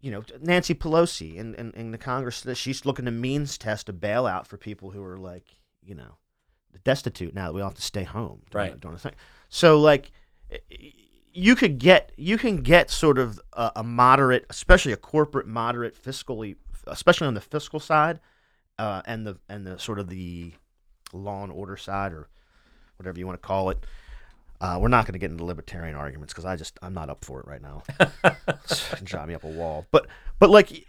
[0.02, 3.94] you know, Nancy Pelosi in, in, in the Congress, she's looking to means test a
[3.94, 5.46] bailout for people who are like,
[5.84, 6.18] you know,
[6.84, 8.42] destitute now that we all have to stay home.
[8.54, 8.80] Right.
[8.80, 9.16] During the thing.
[9.50, 10.12] So like,
[11.34, 16.02] you could get you can get sort of a, a, moderate, especially a corporate moderate
[16.02, 16.56] fiscally,
[16.88, 18.20] especially on the fiscal side,
[18.78, 20.54] uh, and the and the sort of the
[21.14, 22.28] law and order side or
[22.98, 23.86] whatever you want to call it.
[24.62, 27.26] Uh, we're not going to get into libertarian arguments because I just I'm not up
[27.26, 27.84] for it right now.
[29.04, 29.86] drive me up a wall.
[29.92, 30.08] But
[30.40, 30.88] but like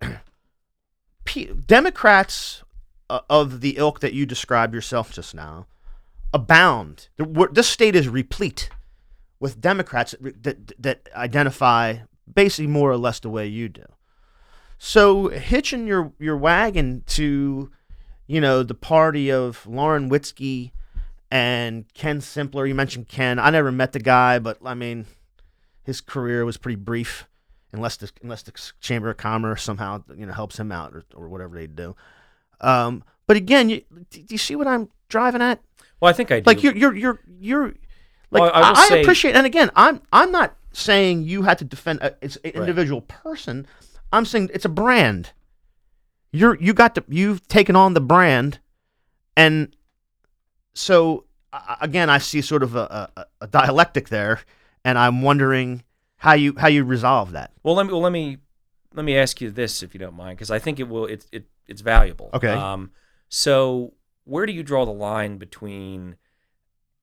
[1.66, 2.62] Democrats
[3.10, 5.66] uh, of the ilk that you described yourself just now
[6.32, 7.08] abound.
[7.52, 8.70] This state is replete
[9.38, 11.98] with Democrats that, that identify
[12.32, 13.84] basically more or less the way you do.
[14.84, 17.70] So hitching your, your wagon to,
[18.26, 20.72] you know, the party of Lauren Witzke
[21.30, 22.66] and Ken Simpler.
[22.66, 23.38] You mentioned Ken.
[23.38, 25.06] I never met the guy, but I mean,
[25.84, 27.28] his career was pretty brief,
[27.70, 31.28] unless the unless the Chamber of Commerce somehow you know helps him out or, or
[31.28, 31.94] whatever they do.
[32.60, 35.60] Um, but again, you, do you see what I'm driving at?
[36.00, 36.44] Well, I think I do.
[36.44, 37.66] Like you're you're you're you're
[38.32, 39.36] like well, I, I, I say, appreciate.
[39.36, 43.68] And again, I'm I'm not saying you had to defend a, it's an individual person.
[44.12, 45.32] I'm saying it's a brand.
[46.32, 48.58] You're you got to you've taken on the brand,
[49.36, 49.74] and
[50.74, 51.24] so
[51.80, 54.40] again, I see sort of a, a, a dialectic there,
[54.84, 55.84] and I'm wondering
[56.16, 57.52] how you how you resolve that.
[57.62, 58.38] Well, let me well, let me
[58.94, 61.26] let me ask you this, if you don't mind, because I think it will it,
[61.32, 62.30] it it's valuable.
[62.32, 62.48] Okay.
[62.48, 62.92] Um,
[63.28, 63.94] so
[64.24, 66.16] where do you draw the line between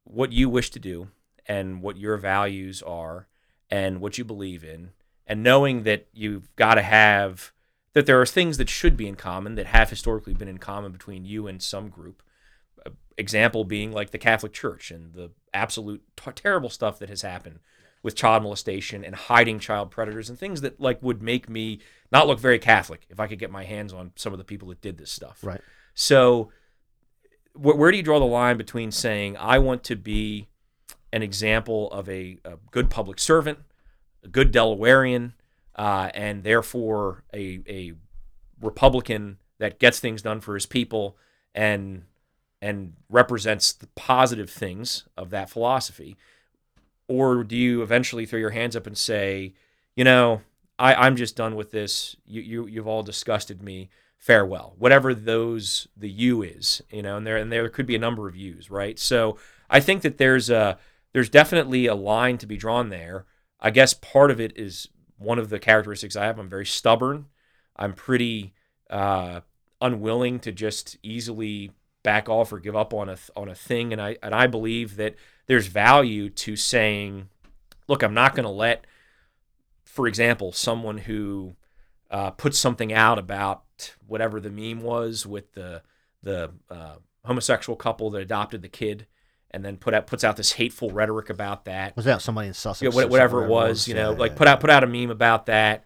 [0.03, 1.09] what you wish to do
[1.45, 3.27] and what your values are
[3.69, 4.91] and what you believe in,
[5.29, 7.53] and knowing that you've got to have
[7.93, 10.91] that there are things that should be in common that have historically been in common
[10.91, 12.23] between you and some group.
[12.85, 17.21] Uh, example being like the Catholic Church and the absolute t- terrible stuff that has
[17.21, 17.59] happened
[18.01, 21.79] with child molestation and hiding child predators and things that like would make me
[22.11, 24.69] not look very Catholic if I could get my hands on some of the people
[24.69, 25.39] that did this stuff.
[25.43, 25.61] Right.
[25.93, 26.51] So,
[27.53, 30.47] wh- where do you draw the line between saying I want to be
[31.11, 33.59] an example of a, a good public servant,
[34.23, 35.33] a good Delawarean,
[35.75, 37.93] uh, and therefore a a
[38.61, 41.17] Republican that gets things done for his people
[41.53, 42.03] and
[42.61, 46.17] and represents the positive things of that philosophy?
[47.07, 49.53] Or do you eventually throw your hands up and say,
[49.95, 50.41] you know,
[50.77, 52.15] I, I'm just done with this.
[52.25, 53.89] You, you you've all disgusted me.
[54.17, 54.75] Farewell.
[54.77, 58.27] Whatever those the you is, you know, and there and there could be a number
[58.27, 58.99] of yous, right?
[58.99, 59.37] So
[59.69, 60.77] I think that there's a
[61.13, 63.25] there's definitely a line to be drawn there.
[63.59, 64.87] I guess part of it is
[65.17, 66.39] one of the characteristics I have.
[66.39, 67.25] I'm very stubborn.
[67.75, 68.53] I'm pretty
[68.89, 69.41] uh,
[69.81, 71.71] unwilling to just easily
[72.03, 74.95] back off or give up on a on a thing, and I and I believe
[74.95, 75.15] that
[75.47, 77.29] there's value to saying,
[77.87, 78.85] look, I'm not going to let
[79.89, 81.55] for example, someone who
[82.11, 85.81] uh, puts something out about whatever the meme was with the
[86.21, 86.95] the uh,
[87.25, 89.07] homosexual couple that adopted the kid,
[89.51, 91.95] and then put out puts out this hateful rhetoric about that.
[91.95, 92.81] Was that somebody in Sussex?
[92.81, 95.11] Yeah, whatever, it was, you know, yeah, like yeah, put out put out a meme
[95.11, 95.83] about that.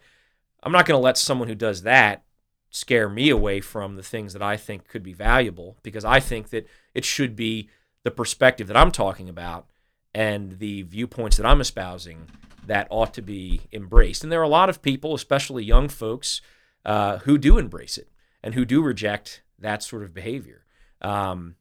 [0.62, 2.24] I'm not going to let someone who does that
[2.70, 6.50] scare me away from the things that I think could be valuable because I think
[6.50, 7.68] that it should be
[8.02, 9.66] the perspective that I'm talking about
[10.14, 12.28] and the viewpoints that I'm espousing
[12.66, 14.22] that ought to be embraced.
[14.22, 16.40] And there are a lot of people, especially young folks,
[16.84, 18.08] uh, who do embrace it
[18.42, 20.64] and who do reject that sort of behavior.
[21.00, 21.56] Um,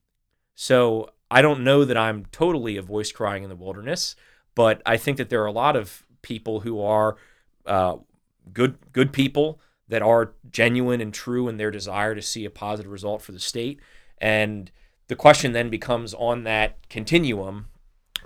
[0.56, 4.16] so I don't know that I'm totally a voice crying in the wilderness,
[4.54, 7.18] but I think that there are a lot of people who are
[7.66, 7.96] uh,
[8.54, 12.92] good good people that are genuine and true in their desire to see a positive
[12.92, 13.80] result for the state.
[14.20, 14.70] And
[15.08, 17.66] the question then becomes on that continuum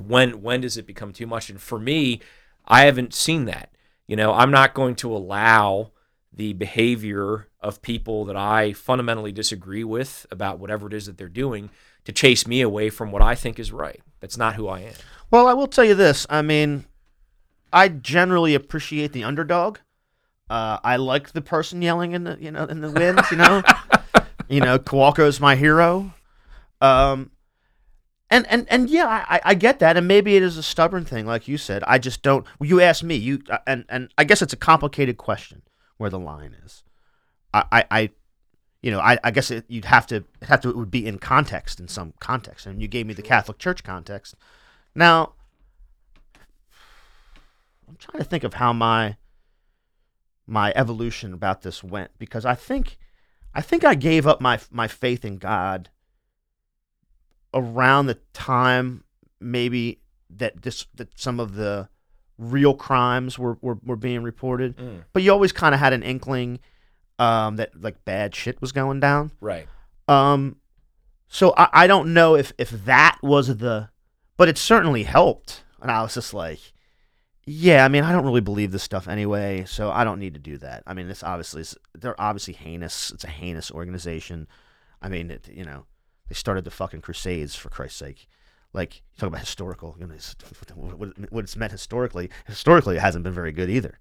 [0.06, 1.50] when when does it become too much?
[1.50, 2.20] And for me,
[2.68, 3.72] I haven't seen that.
[4.06, 5.92] You know, I'm not going to allow
[6.34, 11.30] the behavior of people that I fundamentally disagree with about whatever it is that they're
[11.30, 11.70] doing
[12.08, 14.00] to chase me away from what I think is right.
[14.22, 14.94] That's not who I am.
[15.30, 16.26] Well, I will tell you this.
[16.30, 16.86] I mean,
[17.74, 19.80] I generally appreciate the underdog.
[20.50, 23.20] Uh, I like the person yelling in the you know in the wind.
[23.30, 23.62] You know,
[24.48, 26.14] you know, Kowalko's my hero.
[26.80, 27.32] Um,
[28.30, 31.26] and and and yeah, I, I get that, and maybe it is a stubborn thing,
[31.26, 31.84] like you said.
[31.88, 32.46] I just don't.
[32.62, 35.62] You asked me, you uh, and and I guess it's a complicated question
[35.98, 36.84] where the line is.
[37.54, 38.10] I I, I
[38.88, 41.18] you know, I, I guess it, you'd have to have to it would be in
[41.18, 44.34] context in some context, and you gave me the Catholic Church context.
[44.96, 45.34] Now,
[47.86, 49.18] I'm trying to think of how my
[50.48, 52.98] my evolution about this went because I think
[53.54, 55.90] I think I gave up my my faith in God
[57.54, 59.04] around the time
[59.42, 61.90] maybe that this that some of the
[62.38, 64.78] real crimes were were, were being reported.
[64.78, 65.04] Mm.
[65.12, 66.62] But you always kind of had an inkling
[67.20, 69.32] um, that like bad shit was going down.
[69.42, 69.68] Right.
[70.08, 70.58] Um,
[71.28, 73.90] so I, I don't know if if that was the,
[74.38, 75.64] but it certainly helped.
[75.82, 76.60] And I was just like,
[77.46, 80.40] yeah, I mean, I don't really believe this stuff anyway, so I don't need to
[80.40, 80.84] do that.
[80.88, 83.12] I mean, this obviously is, they're obviously heinous.
[83.12, 84.48] It's a heinous organization.
[85.02, 85.86] I mean, it, you know,
[86.28, 88.28] they started the fucking Crusades for Christ's sake.
[88.74, 90.16] Like you talk about historical, you know,
[90.76, 92.30] what, what- what it's meant historically.
[92.48, 94.00] Historically, it hasn't been very good either.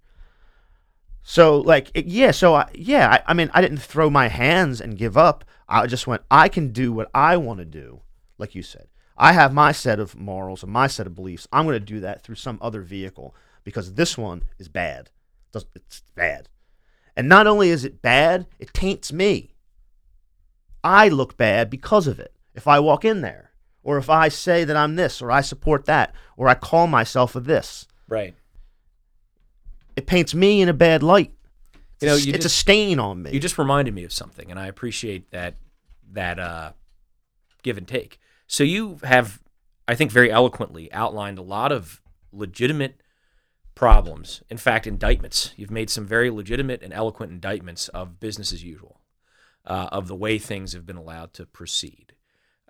[1.28, 4.80] So like it, yeah, so I, yeah, I, I mean I didn't throw my hands
[4.80, 5.44] and give up.
[5.68, 8.02] I just went I can do what I want to do,
[8.38, 8.86] like you said.
[9.18, 11.48] I have my set of morals and my set of beliefs.
[11.52, 15.10] I'm going to do that through some other vehicle because this one is bad.
[15.52, 16.48] It's bad.
[17.16, 19.56] And not only is it bad, it taints me.
[20.84, 22.34] I look bad because of it.
[22.54, 23.50] If I walk in there,
[23.82, 27.34] or if I say that I'm this, or I support that, or I call myself
[27.34, 28.36] a this, Right.
[29.96, 31.32] It paints me in a bad light.
[31.94, 33.30] It's, You know, a, you it's just- a stain on me.
[33.32, 35.56] You just reminded me of something, and I appreciate that
[36.12, 36.72] that uh,
[37.62, 38.18] give and take.
[38.46, 39.42] So you have,
[39.88, 42.00] I think, very eloquently outlined a lot of
[42.32, 43.00] legitimate
[43.74, 44.42] problems.
[44.48, 45.52] In fact, indictments.
[45.56, 49.00] You've made some very legitimate and eloquent indictments of business as usual,
[49.66, 52.14] uh, of the way things have been allowed to proceed.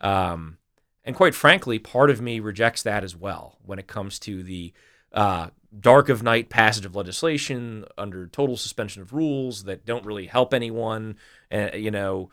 [0.00, 0.58] Um,
[1.04, 4.72] and quite frankly, part of me rejects that as well when it comes to the
[5.12, 5.48] uh,
[5.78, 10.54] dark of night passage of legislation under total suspension of rules that don't really help
[10.54, 11.16] anyone.
[11.50, 12.30] Uh, you know,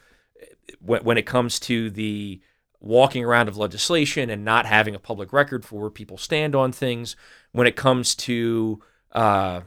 [0.80, 2.42] when, when it comes to the
[2.80, 6.72] walking around of legislation and not having a public record for where people stand on
[6.72, 7.16] things,
[7.52, 8.82] when it comes to,
[9.14, 9.62] uh,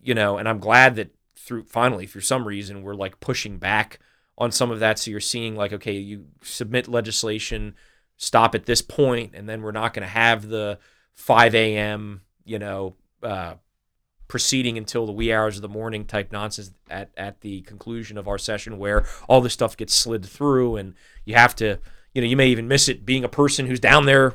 [0.00, 3.98] you know, and I'm glad that through finally, through some reason, we're like pushing back
[4.38, 4.98] on some of that.
[4.98, 7.74] So you're seeing like, okay, you submit legislation,
[8.16, 10.78] stop at this point, and then we're not going to have the
[11.14, 12.22] 5 a.m.
[12.44, 13.54] you know uh,
[14.28, 18.28] proceeding until the wee hours of the morning type nonsense at at the conclusion of
[18.28, 21.78] our session where all this stuff gets slid through and you have to
[22.14, 24.34] you know you may even miss it being a person who's down there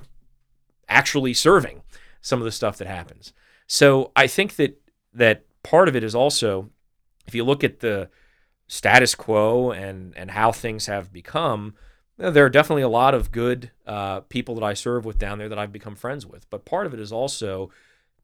[0.90, 1.82] actually serving
[2.22, 3.34] some of the stuff that happens.
[3.68, 4.80] So I think that
[5.14, 6.70] that part of it is also
[7.26, 8.10] if you look at the
[8.68, 11.74] status quo and and how things have become
[12.18, 15.50] there are definitely a lot of good uh, people that I serve with down there
[15.50, 16.50] that I've become friends with.
[16.50, 17.70] But part of it is also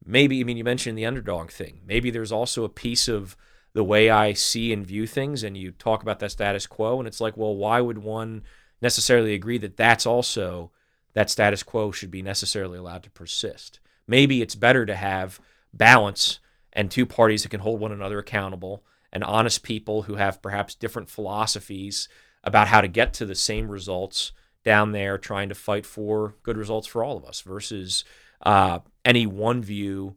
[0.06, 1.82] maybe, I mean, you mentioned the underdog thing.
[1.86, 3.36] Maybe there's also a piece of
[3.74, 7.08] the way I see and view things, and you talk about that status quo, and
[7.08, 8.44] it's like, well, why would one
[8.82, 10.72] necessarily agree that that's also
[11.14, 13.80] that status quo should be necessarily allowed to persist?
[14.08, 15.40] Maybe it's better to have
[15.74, 16.40] balance
[16.72, 20.76] and two parties that can hold one another accountable and honest people who have perhaps
[20.76, 22.10] different philosophies
[22.44, 24.32] about how to get to the same results
[24.64, 28.04] down there, trying to fight for good results for all of us versus
[28.46, 30.16] uh, any one view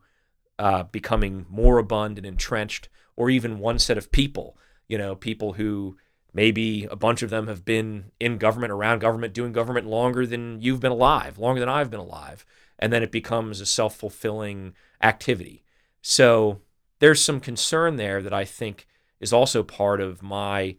[0.59, 4.57] uh, becoming moribund and entrenched, or even one set of people.
[4.89, 5.97] You know, people who
[6.33, 10.61] maybe a bunch of them have been in government, around government, doing government longer than
[10.61, 12.45] you've been alive, longer than I've been alive.
[12.79, 15.65] And then it becomes a self fulfilling activity.
[16.03, 16.61] So
[16.99, 18.87] there's some concern there that I think
[19.19, 20.77] is also part of my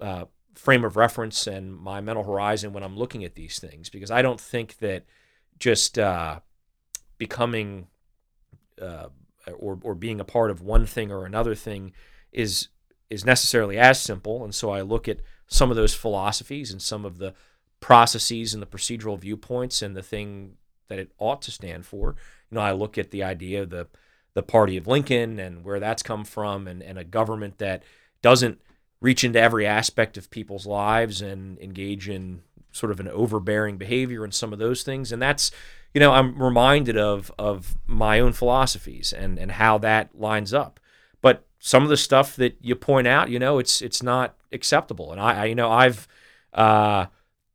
[0.00, 4.10] uh, frame of reference and my mental horizon when I'm looking at these things because
[4.10, 5.04] I don't think that
[5.58, 6.40] just uh,
[7.18, 7.88] becoming
[8.80, 9.08] uh,
[9.56, 11.92] or or being a part of one thing or another thing
[12.32, 12.68] is
[13.10, 14.44] is necessarily as simple.
[14.44, 17.34] And so I look at some of those philosophies and some of the
[17.80, 20.56] processes and the procedural viewpoints and the thing
[20.88, 22.16] that it ought to stand for.
[22.50, 23.88] You know, I look at the idea of the
[24.34, 27.82] the party of Lincoln and where that's come from and, and a government that
[28.22, 28.60] doesn't
[29.00, 34.24] reach into every aspect of people's lives and engage in sort of an overbearing behavior
[34.24, 35.12] and some of those things.
[35.12, 35.50] And that's,
[35.94, 40.80] you know, I'm reminded of of my own philosophies and and how that lines up.
[41.20, 45.12] But some of the stuff that you point out, you know, it's it's not acceptable.
[45.12, 46.06] And I, I you know, I've
[46.52, 47.06] uh,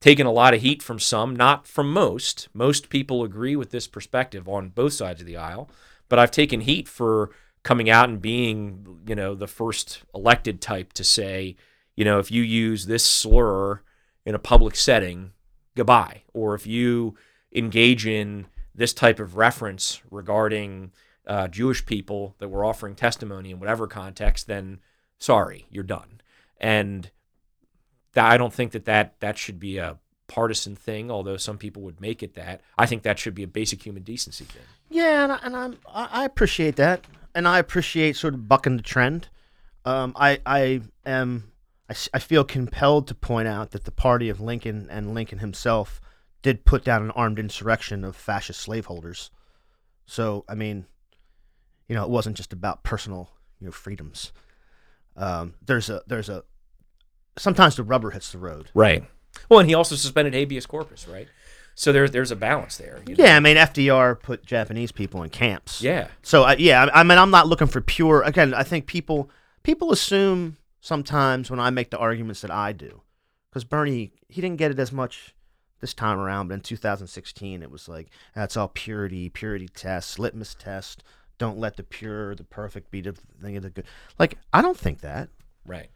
[0.01, 2.49] taken a lot of heat from some, not from most.
[2.53, 5.69] Most people agree with this perspective on both sides of the aisle,
[6.09, 7.31] but I've taken heat for
[7.63, 11.55] coming out and being, you know, the first elected type to say,
[11.95, 13.81] you know, if you use this slur
[14.25, 15.31] in a public setting,
[15.75, 16.23] goodbye.
[16.33, 17.15] Or if you
[17.53, 20.91] engage in this type of reference regarding
[21.27, 24.79] uh, Jewish people that were offering testimony in whatever context, then
[25.19, 26.21] sorry, you're done.
[26.57, 27.11] And
[28.13, 31.83] that, I don't think that, that that should be a partisan thing, although some people
[31.83, 32.61] would make it that.
[32.77, 34.63] I think that should be a basic human decency thing.
[34.89, 38.83] Yeah, and, I, and I'm, I appreciate that, and I appreciate sort of bucking the
[38.83, 39.29] trend.
[39.85, 41.51] Um, I I am
[41.89, 45.99] I, I feel compelled to point out that the party of Lincoln and Lincoln himself
[46.43, 49.31] did put down an armed insurrection of fascist slaveholders.
[50.05, 50.85] So I mean,
[51.87, 54.31] you know, it wasn't just about personal you know freedoms.
[55.15, 56.43] Um, there's a there's a
[57.37, 58.69] sometimes the rubber hits the road.
[58.75, 59.03] Right.
[59.49, 61.27] Well, and he also suspended habeas corpus, right?
[61.75, 63.01] So there's there's a balance there.
[63.07, 63.23] you know?
[63.23, 65.81] Yeah, I mean FDR put Japanese people in camps.
[65.81, 66.09] Yeah.
[66.21, 68.21] So uh, yeah, I, I mean I'm not looking for pure.
[68.21, 69.29] Again, I think people
[69.63, 73.01] people assume sometimes when I make the arguments that I do,
[73.49, 75.33] because Bernie he didn't get it as much
[75.83, 80.55] this time around, but in 2016 it was like that's all purity, purity test, litmus
[80.55, 81.03] test.
[81.37, 83.85] Don't let the pure, the perfect be the thing of the good.
[84.17, 85.27] Like I don't think that.
[85.65, 85.89] Right.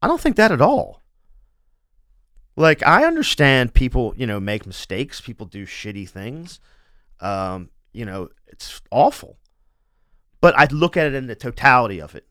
[0.00, 1.02] I don't think that at all.
[2.56, 5.20] Like I understand people, you know, make mistakes.
[5.20, 6.58] People do shitty things.
[7.20, 9.36] Um, you know, it's awful.
[10.40, 12.26] But I look at it in the totality of it,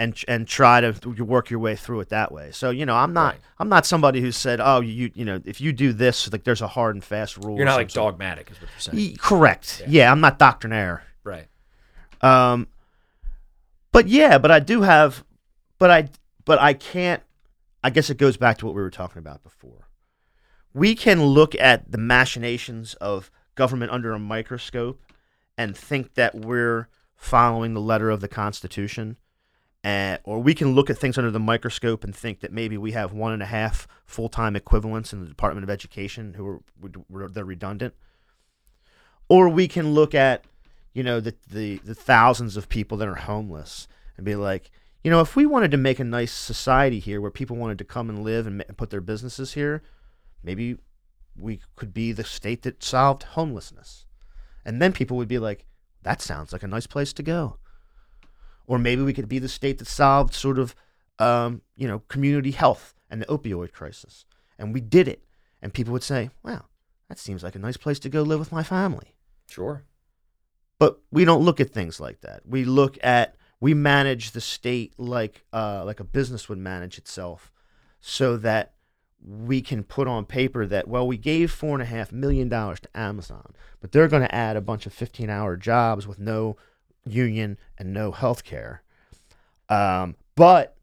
[0.00, 0.92] and and try to
[1.24, 2.50] work your way through it that way.
[2.52, 3.40] So you know, I'm not Right.
[3.58, 6.62] I'm not somebody who said, oh, you you know, if you do this, like there's
[6.62, 7.56] a hard and fast rule.
[7.56, 8.98] You're not like dogmatic, is what you're saying.
[8.98, 9.80] Ye- Correct.
[9.82, 9.86] Yeah.
[9.90, 10.12] Yeah.
[10.12, 11.04] I'm not doctrinaire.
[11.22, 11.46] Right.
[12.22, 12.66] Um,
[13.92, 15.24] but yeah, but I do have,
[15.78, 16.08] but I,
[16.44, 17.22] but I can't.
[17.82, 19.88] I guess it goes back to what we were talking about before.
[20.72, 25.00] We can look at the machinations of government under a microscope
[25.58, 29.16] and think that we're following the letter of the Constitution,
[29.84, 33.12] or we can look at things under the microscope and think that maybe we have
[33.12, 37.94] one and a half full-time equivalents in the Department of Education who are they're redundant,
[39.28, 40.44] or we can look at
[40.92, 44.70] you know the, the the thousands of people that are homeless and be like
[45.02, 47.84] you know if we wanted to make a nice society here where people wanted to
[47.84, 49.82] come and live and put their businesses here
[50.42, 50.76] maybe
[51.40, 54.06] we could be the state that solved homelessness.
[54.64, 55.64] And then people would be like
[56.02, 57.58] that sounds like a nice place to go
[58.70, 60.74] or maybe we could be the state that solved sort of
[61.18, 64.24] um, you know community health and the opioid crisis
[64.58, 65.22] and we did it
[65.60, 66.64] and people would say wow
[67.08, 69.16] that seems like a nice place to go live with my family
[69.46, 69.84] Sure.
[70.78, 72.42] but we don't look at things like that.
[72.46, 77.50] We look at we manage the state like uh, like a business would manage itself,
[78.00, 78.72] so that
[79.20, 82.80] we can put on paper that well we gave four and a half million dollars
[82.80, 86.56] to Amazon, but they're going to add a bunch of fifteen hour jobs with no
[87.12, 88.82] union and no health care.
[89.68, 90.76] Um, but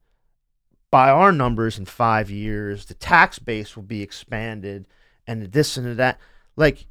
[0.91, 4.85] by our numbers in five years, the tax base will be expanded
[5.25, 6.19] and this and that.
[6.55, 6.87] Like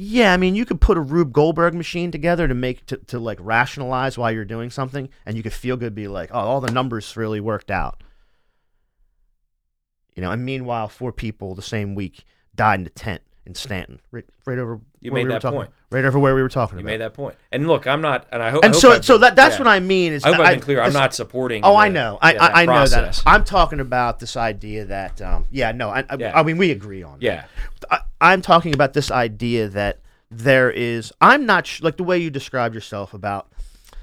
[0.00, 3.18] yeah, I mean, you could put a Rube Goldberg machine together to make to, to
[3.18, 6.60] like rationalize why you're doing something, and you could feel good, be like, oh, all
[6.60, 8.04] the numbers really worked out.
[10.14, 12.22] You know, and meanwhile, four people the same week
[12.54, 14.78] died in a tent in Stanton, right, right over.
[15.00, 15.70] You where made we were that talking, point.
[15.90, 16.82] Right over where we were talking about.
[16.82, 16.92] You about.
[16.92, 17.36] made that point.
[17.50, 18.64] And look, I'm not, and I hope.
[18.64, 19.60] and I hope so, I've so been- that that's yeah.
[19.60, 20.82] what I mean is I hope that I've been clear.
[20.82, 21.64] I'm not supporting.
[21.64, 22.18] Oh, I know.
[22.20, 23.22] I, yeah, I, I know that.
[23.26, 26.38] I'm talking about this idea that, um, yeah, no, I, I, Yeah.
[26.38, 27.18] I mean, we agree on.
[27.18, 27.24] that.
[27.24, 27.44] Yeah.
[27.90, 29.98] I, I'm talking about this idea that
[30.30, 31.12] there is.
[31.20, 33.50] I'm not sh- like the way you described yourself about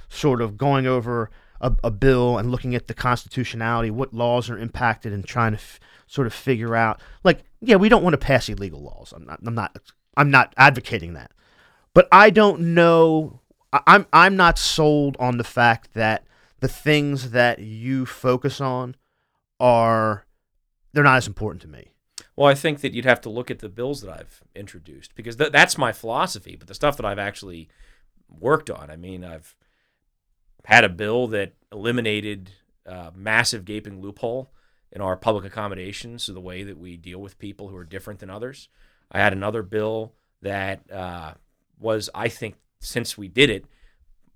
[0.10, 1.30] sort of going over
[1.66, 5.58] a, a bill and looking at the constitutionality, what laws are impacted, and trying to
[5.58, 7.02] f- sort of figure out.
[7.24, 9.14] Like, yeah, we don't want to pass illegal laws.
[9.16, 9.40] I'm not.
[9.46, 9.78] I'm not.
[10.16, 11.32] I'm not advocating that.
[11.94, 13.42] But I don't know.
[13.74, 14.06] I- I'm.
[14.14, 16.26] I'm not sold on the fact that
[16.60, 18.96] the things that you focus on
[19.60, 20.26] are
[20.94, 21.90] they're not as important to me.
[22.36, 25.38] Well, I think that you'd have to look at the bills that I've introduced because
[25.38, 26.56] th- that's my philosophy.
[26.56, 27.70] But the stuff that I've actually
[28.30, 29.56] worked on, I mean, I've
[30.66, 32.52] had a bill that eliminated
[32.86, 34.52] a massive gaping loophole
[34.92, 38.20] in our public accommodations, so the way that we deal with people who are different
[38.20, 38.70] than others.
[39.12, 41.34] I had another bill that uh,
[41.80, 43.66] was, I think, since we did it,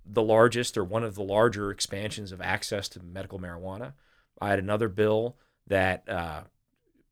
[0.06, 3.94] the largest or one of the larger expansions of access to medical marijuana.
[4.42, 5.38] I had another bill
[5.68, 6.42] that uh,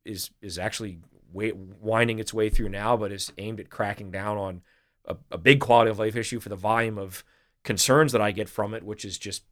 [0.03, 0.99] is is actually
[1.31, 4.61] wa- winding its way through now, but is aimed at cracking down on
[5.05, 7.23] a, a big quality of life issue for the volume of
[7.67, 9.43] concerns that I get from it, which is just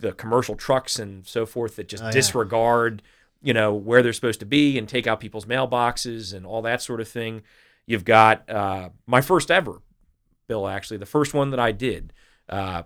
[0.00, 2.12] the commercial trucks and so forth that just Oh, yeah.
[2.12, 3.02] disregard,
[3.40, 6.82] you know, where they're supposed to be and take out people's mailboxes and all that
[6.82, 7.42] sort of thing.
[7.86, 9.80] You've got uh, my first ever
[10.48, 12.12] bill, actually, the first one that I did,
[12.48, 12.82] uh,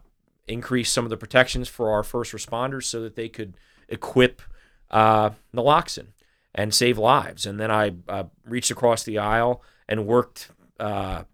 [0.47, 3.55] increase some of the protections for our first responders so that they could
[3.89, 4.43] equip
[4.91, 6.09] uh, naloxone
[6.55, 7.47] and save lives.
[7.47, 11.25] And then I uh, reached across the aisle and worked uh,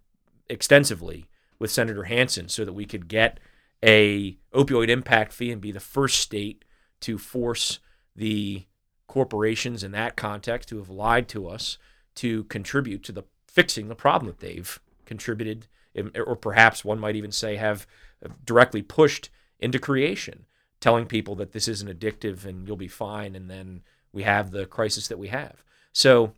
[0.49, 1.25] extensively
[1.59, 3.39] with Senator Hansen so that we could get
[3.83, 6.65] a opioid impact fee and be the first state
[7.01, 7.79] to force
[8.15, 8.65] the
[9.07, 11.77] corporations in that context who have lied to us
[12.15, 15.67] to contribute to the fixing the problem that they've contributed
[15.97, 17.85] um, or perhaps one might even say have
[18.25, 19.29] uh, directly pushed
[19.59, 20.45] into creation
[20.81, 24.65] telling people that this isn't addictive and you'll be fine and then we have the
[24.65, 25.63] crisis that we have.
[25.93, 26.33] So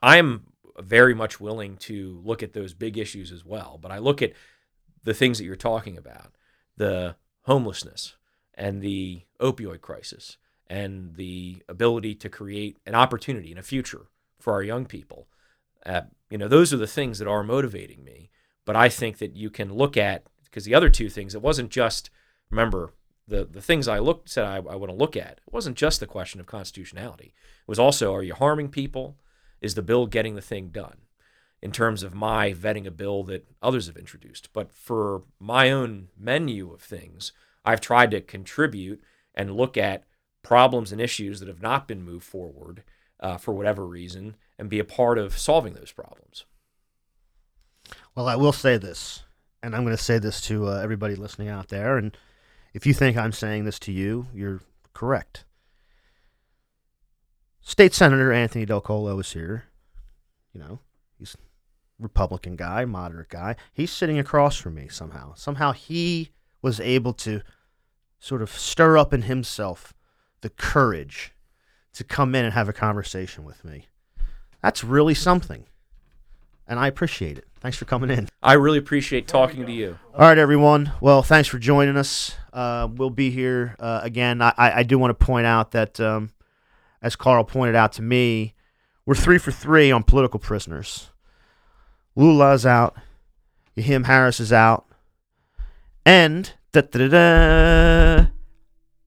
[0.00, 0.44] i'm
[0.80, 4.32] very much willing to look at those big issues as well but i look at
[5.04, 6.34] the things that you're talking about
[6.76, 8.14] the homelessness
[8.54, 10.36] and the opioid crisis
[10.68, 14.06] and the ability to create an opportunity and a future
[14.38, 15.28] for our young people.
[15.86, 18.30] Uh, you know, those are the things that are motivating me.
[18.64, 21.70] But I think that you can look at because the other two things, it wasn't
[21.70, 22.10] just
[22.50, 22.92] remember
[23.26, 25.40] the the things I looked said I, I want to look at.
[25.46, 27.32] It wasn't just the question of constitutionality.
[27.34, 29.16] It was also are you harming people?
[29.60, 30.98] Is the bill getting the thing done?
[31.60, 36.08] In terms of my vetting a bill that others have introduced, but for my own
[36.16, 37.32] menu of things,
[37.64, 39.02] I've tried to contribute
[39.34, 40.04] and look at
[40.42, 42.84] problems and issues that have not been moved forward
[43.20, 46.44] uh, for whatever reason and be a part of solving those problems.
[48.14, 49.24] Well, I will say this,
[49.62, 51.96] and I'm going to say this to uh, everybody listening out there.
[51.96, 52.16] And
[52.72, 54.60] if you think I'm saying this to you, you're
[54.92, 55.44] correct.
[57.68, 59.64] State Senator Anthony Delcollo is here.
[60.54, 60.78] You know,
[61.18, 63.56] he's a Republican guy, moderate guy.
[63.74, 65.34] He's sitting across from me somehow.
[65.34, 66.30] Somehow he
[66.62, 67.42] was able to
[68.18, 69.92] sort of stir up in himself
[70.40, 71.34] the courage
[71.92, 73.84] to come in and have a conversation with me.
[74.62, 75.66] That's really something.
[76.66, 77.48] And I appreciate it.
[77.60, 78.30] Thanks for coming in.
[78.42, 79.98] I really appreciate talking to you.
[80.14, 80.92] All right, everyone.
[81.02, 82.34] Well, thanks for joining us.
[82.50, 84.40] Uh, we'll be here uh, again.
[84.40, 86.30] I, I I do want to point out that, um,
[87.02, 88.54] as Carl pointed out to me,
[89.06, 91.10] we're three for three on political prisoners.
[92.14, 92.96] Lula's out.
[93.74, 94.86] Yahim Harris is out.
[96.04, 96.52] And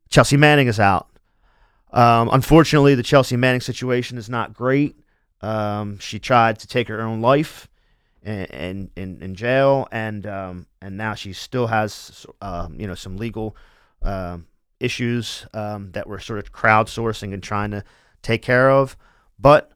[0.10, 1.08] Chelsea Manning is out.
[1.92, 4.96] Um, unfortunately, the Chelsea Manning situation is not great.
[5.42, 7.68] Um, she tried to take her own life
[8.24, 13.18] in in, in jail, and um, and now she still has um, you know some
[13.18, 13.56] legal
[14.04, 14.46] um,
[14.82, 17.84] issues um, that we're sort of crowdsourcing and trying to
[18.22, 18.98] take care of.
[19.40, 19.72] But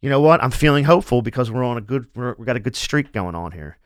[0.00, 0.42] you know what?
[0.42, 3.34] I'm feeling hopeful because we're on a good we're, we got a good streak going
[3.34, 3.78] on here.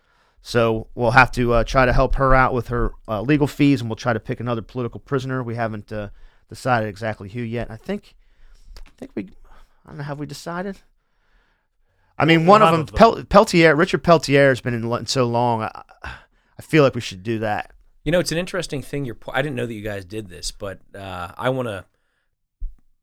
[0.42, 3.80] So we'll have to uh, try to help her out with her uh, legal fees,
[3.80, 5.42] and we'll try to pick another political prisoner.
[5.42, 6.08] We haven't uh,
[6.48, 7.70] decided exactly who yet.
[7.70, 8.14] I think
[8.78, 9.30] I think we
[9.84, 10.04] I don't know.
[10.04, 10.78] Have we decided?
[12.18, 15.62] I mean, one We'll of them, Pel- Peltier, Richard Peltier, has been in so long.
[15.62, 17.72] I, I feel like we should do that.
[18.02, 19.04] You know, it's an interesting thing.
[19.04, 21.84] You're, I didn't know that you guys did this, but uh, I want to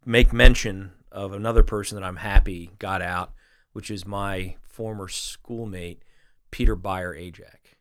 [0.06, 3.34] make mention of another person that I'm happy got out,
[3.74, 6.04] which is my former schoolmate,
[6.50, 7.76] Peter Biar Ajak,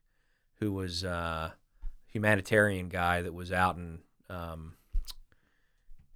[0.60, 1.54] who was a
[2.06, 4.74] humanitarian guy that was out in um,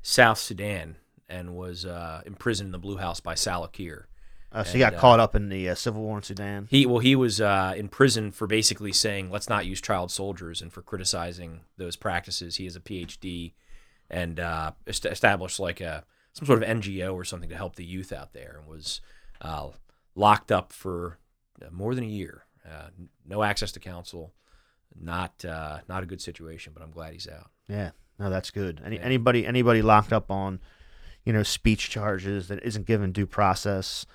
[0.03, 0.97] South Sudan
[1.29, 4.07] and was uh, imprisoned in the Blue House by Salva Kiir.
[4.53, 6.67] Uh, so he got uh, caught up in the uh, civil war in Sudan.
[6.71, 10.61] He well, he was uh, in prison for basically saying let's not use child soldiers
[10.61, 12.57] and for criticizing those practices.
[12.57, 13.53] He has a PhD
[14.11, 17.85] and uh, est- established like a some sort of NGO or something to help the
[17.85, 19.01] youth out there, and was
[19.41, 19.69] uh,
[20.15, 21.19] locked up for
[21.71, 22.45] more than a year.
[22.69, 22.89] Uh,
[23.27, 24.33] no access to counsel.
[25.01, 27.51] Not uh, not a good situation, but I'm glad he's out.
[27.69, 28.81] Yeah, no, that's good.
[28.85, 29.03] Any, Yeah.
[29.03, 30.59] Anybody anybody locked up on,
[31.25, 34.07] you know, speech charges that isn't given due process.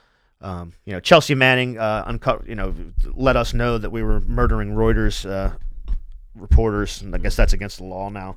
[0.42, 2.74] Um, you know, Chelsea Manning, uh, uncover, you know,
[3.14, 5.56] let us know that we were murdering Reuters uh,
[6.36, 8.36] reporters, and I guess that's against the law now.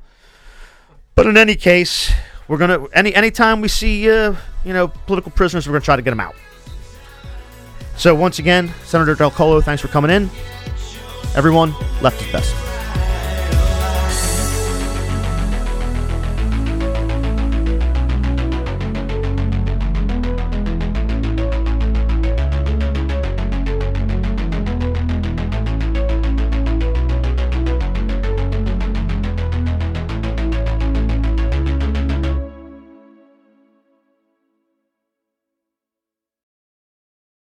[1.15, 2.13] But in any case,
[2.47, 4.35] we're gonna any anytime we see uh,
[4.65, 6.35] you know political prisoners, we're gonna try to get them out.
[7.97, 10.31] So once again, Senator Delcollo, thanks for coming in.
[11.35, 12.78] Everyone, left is best.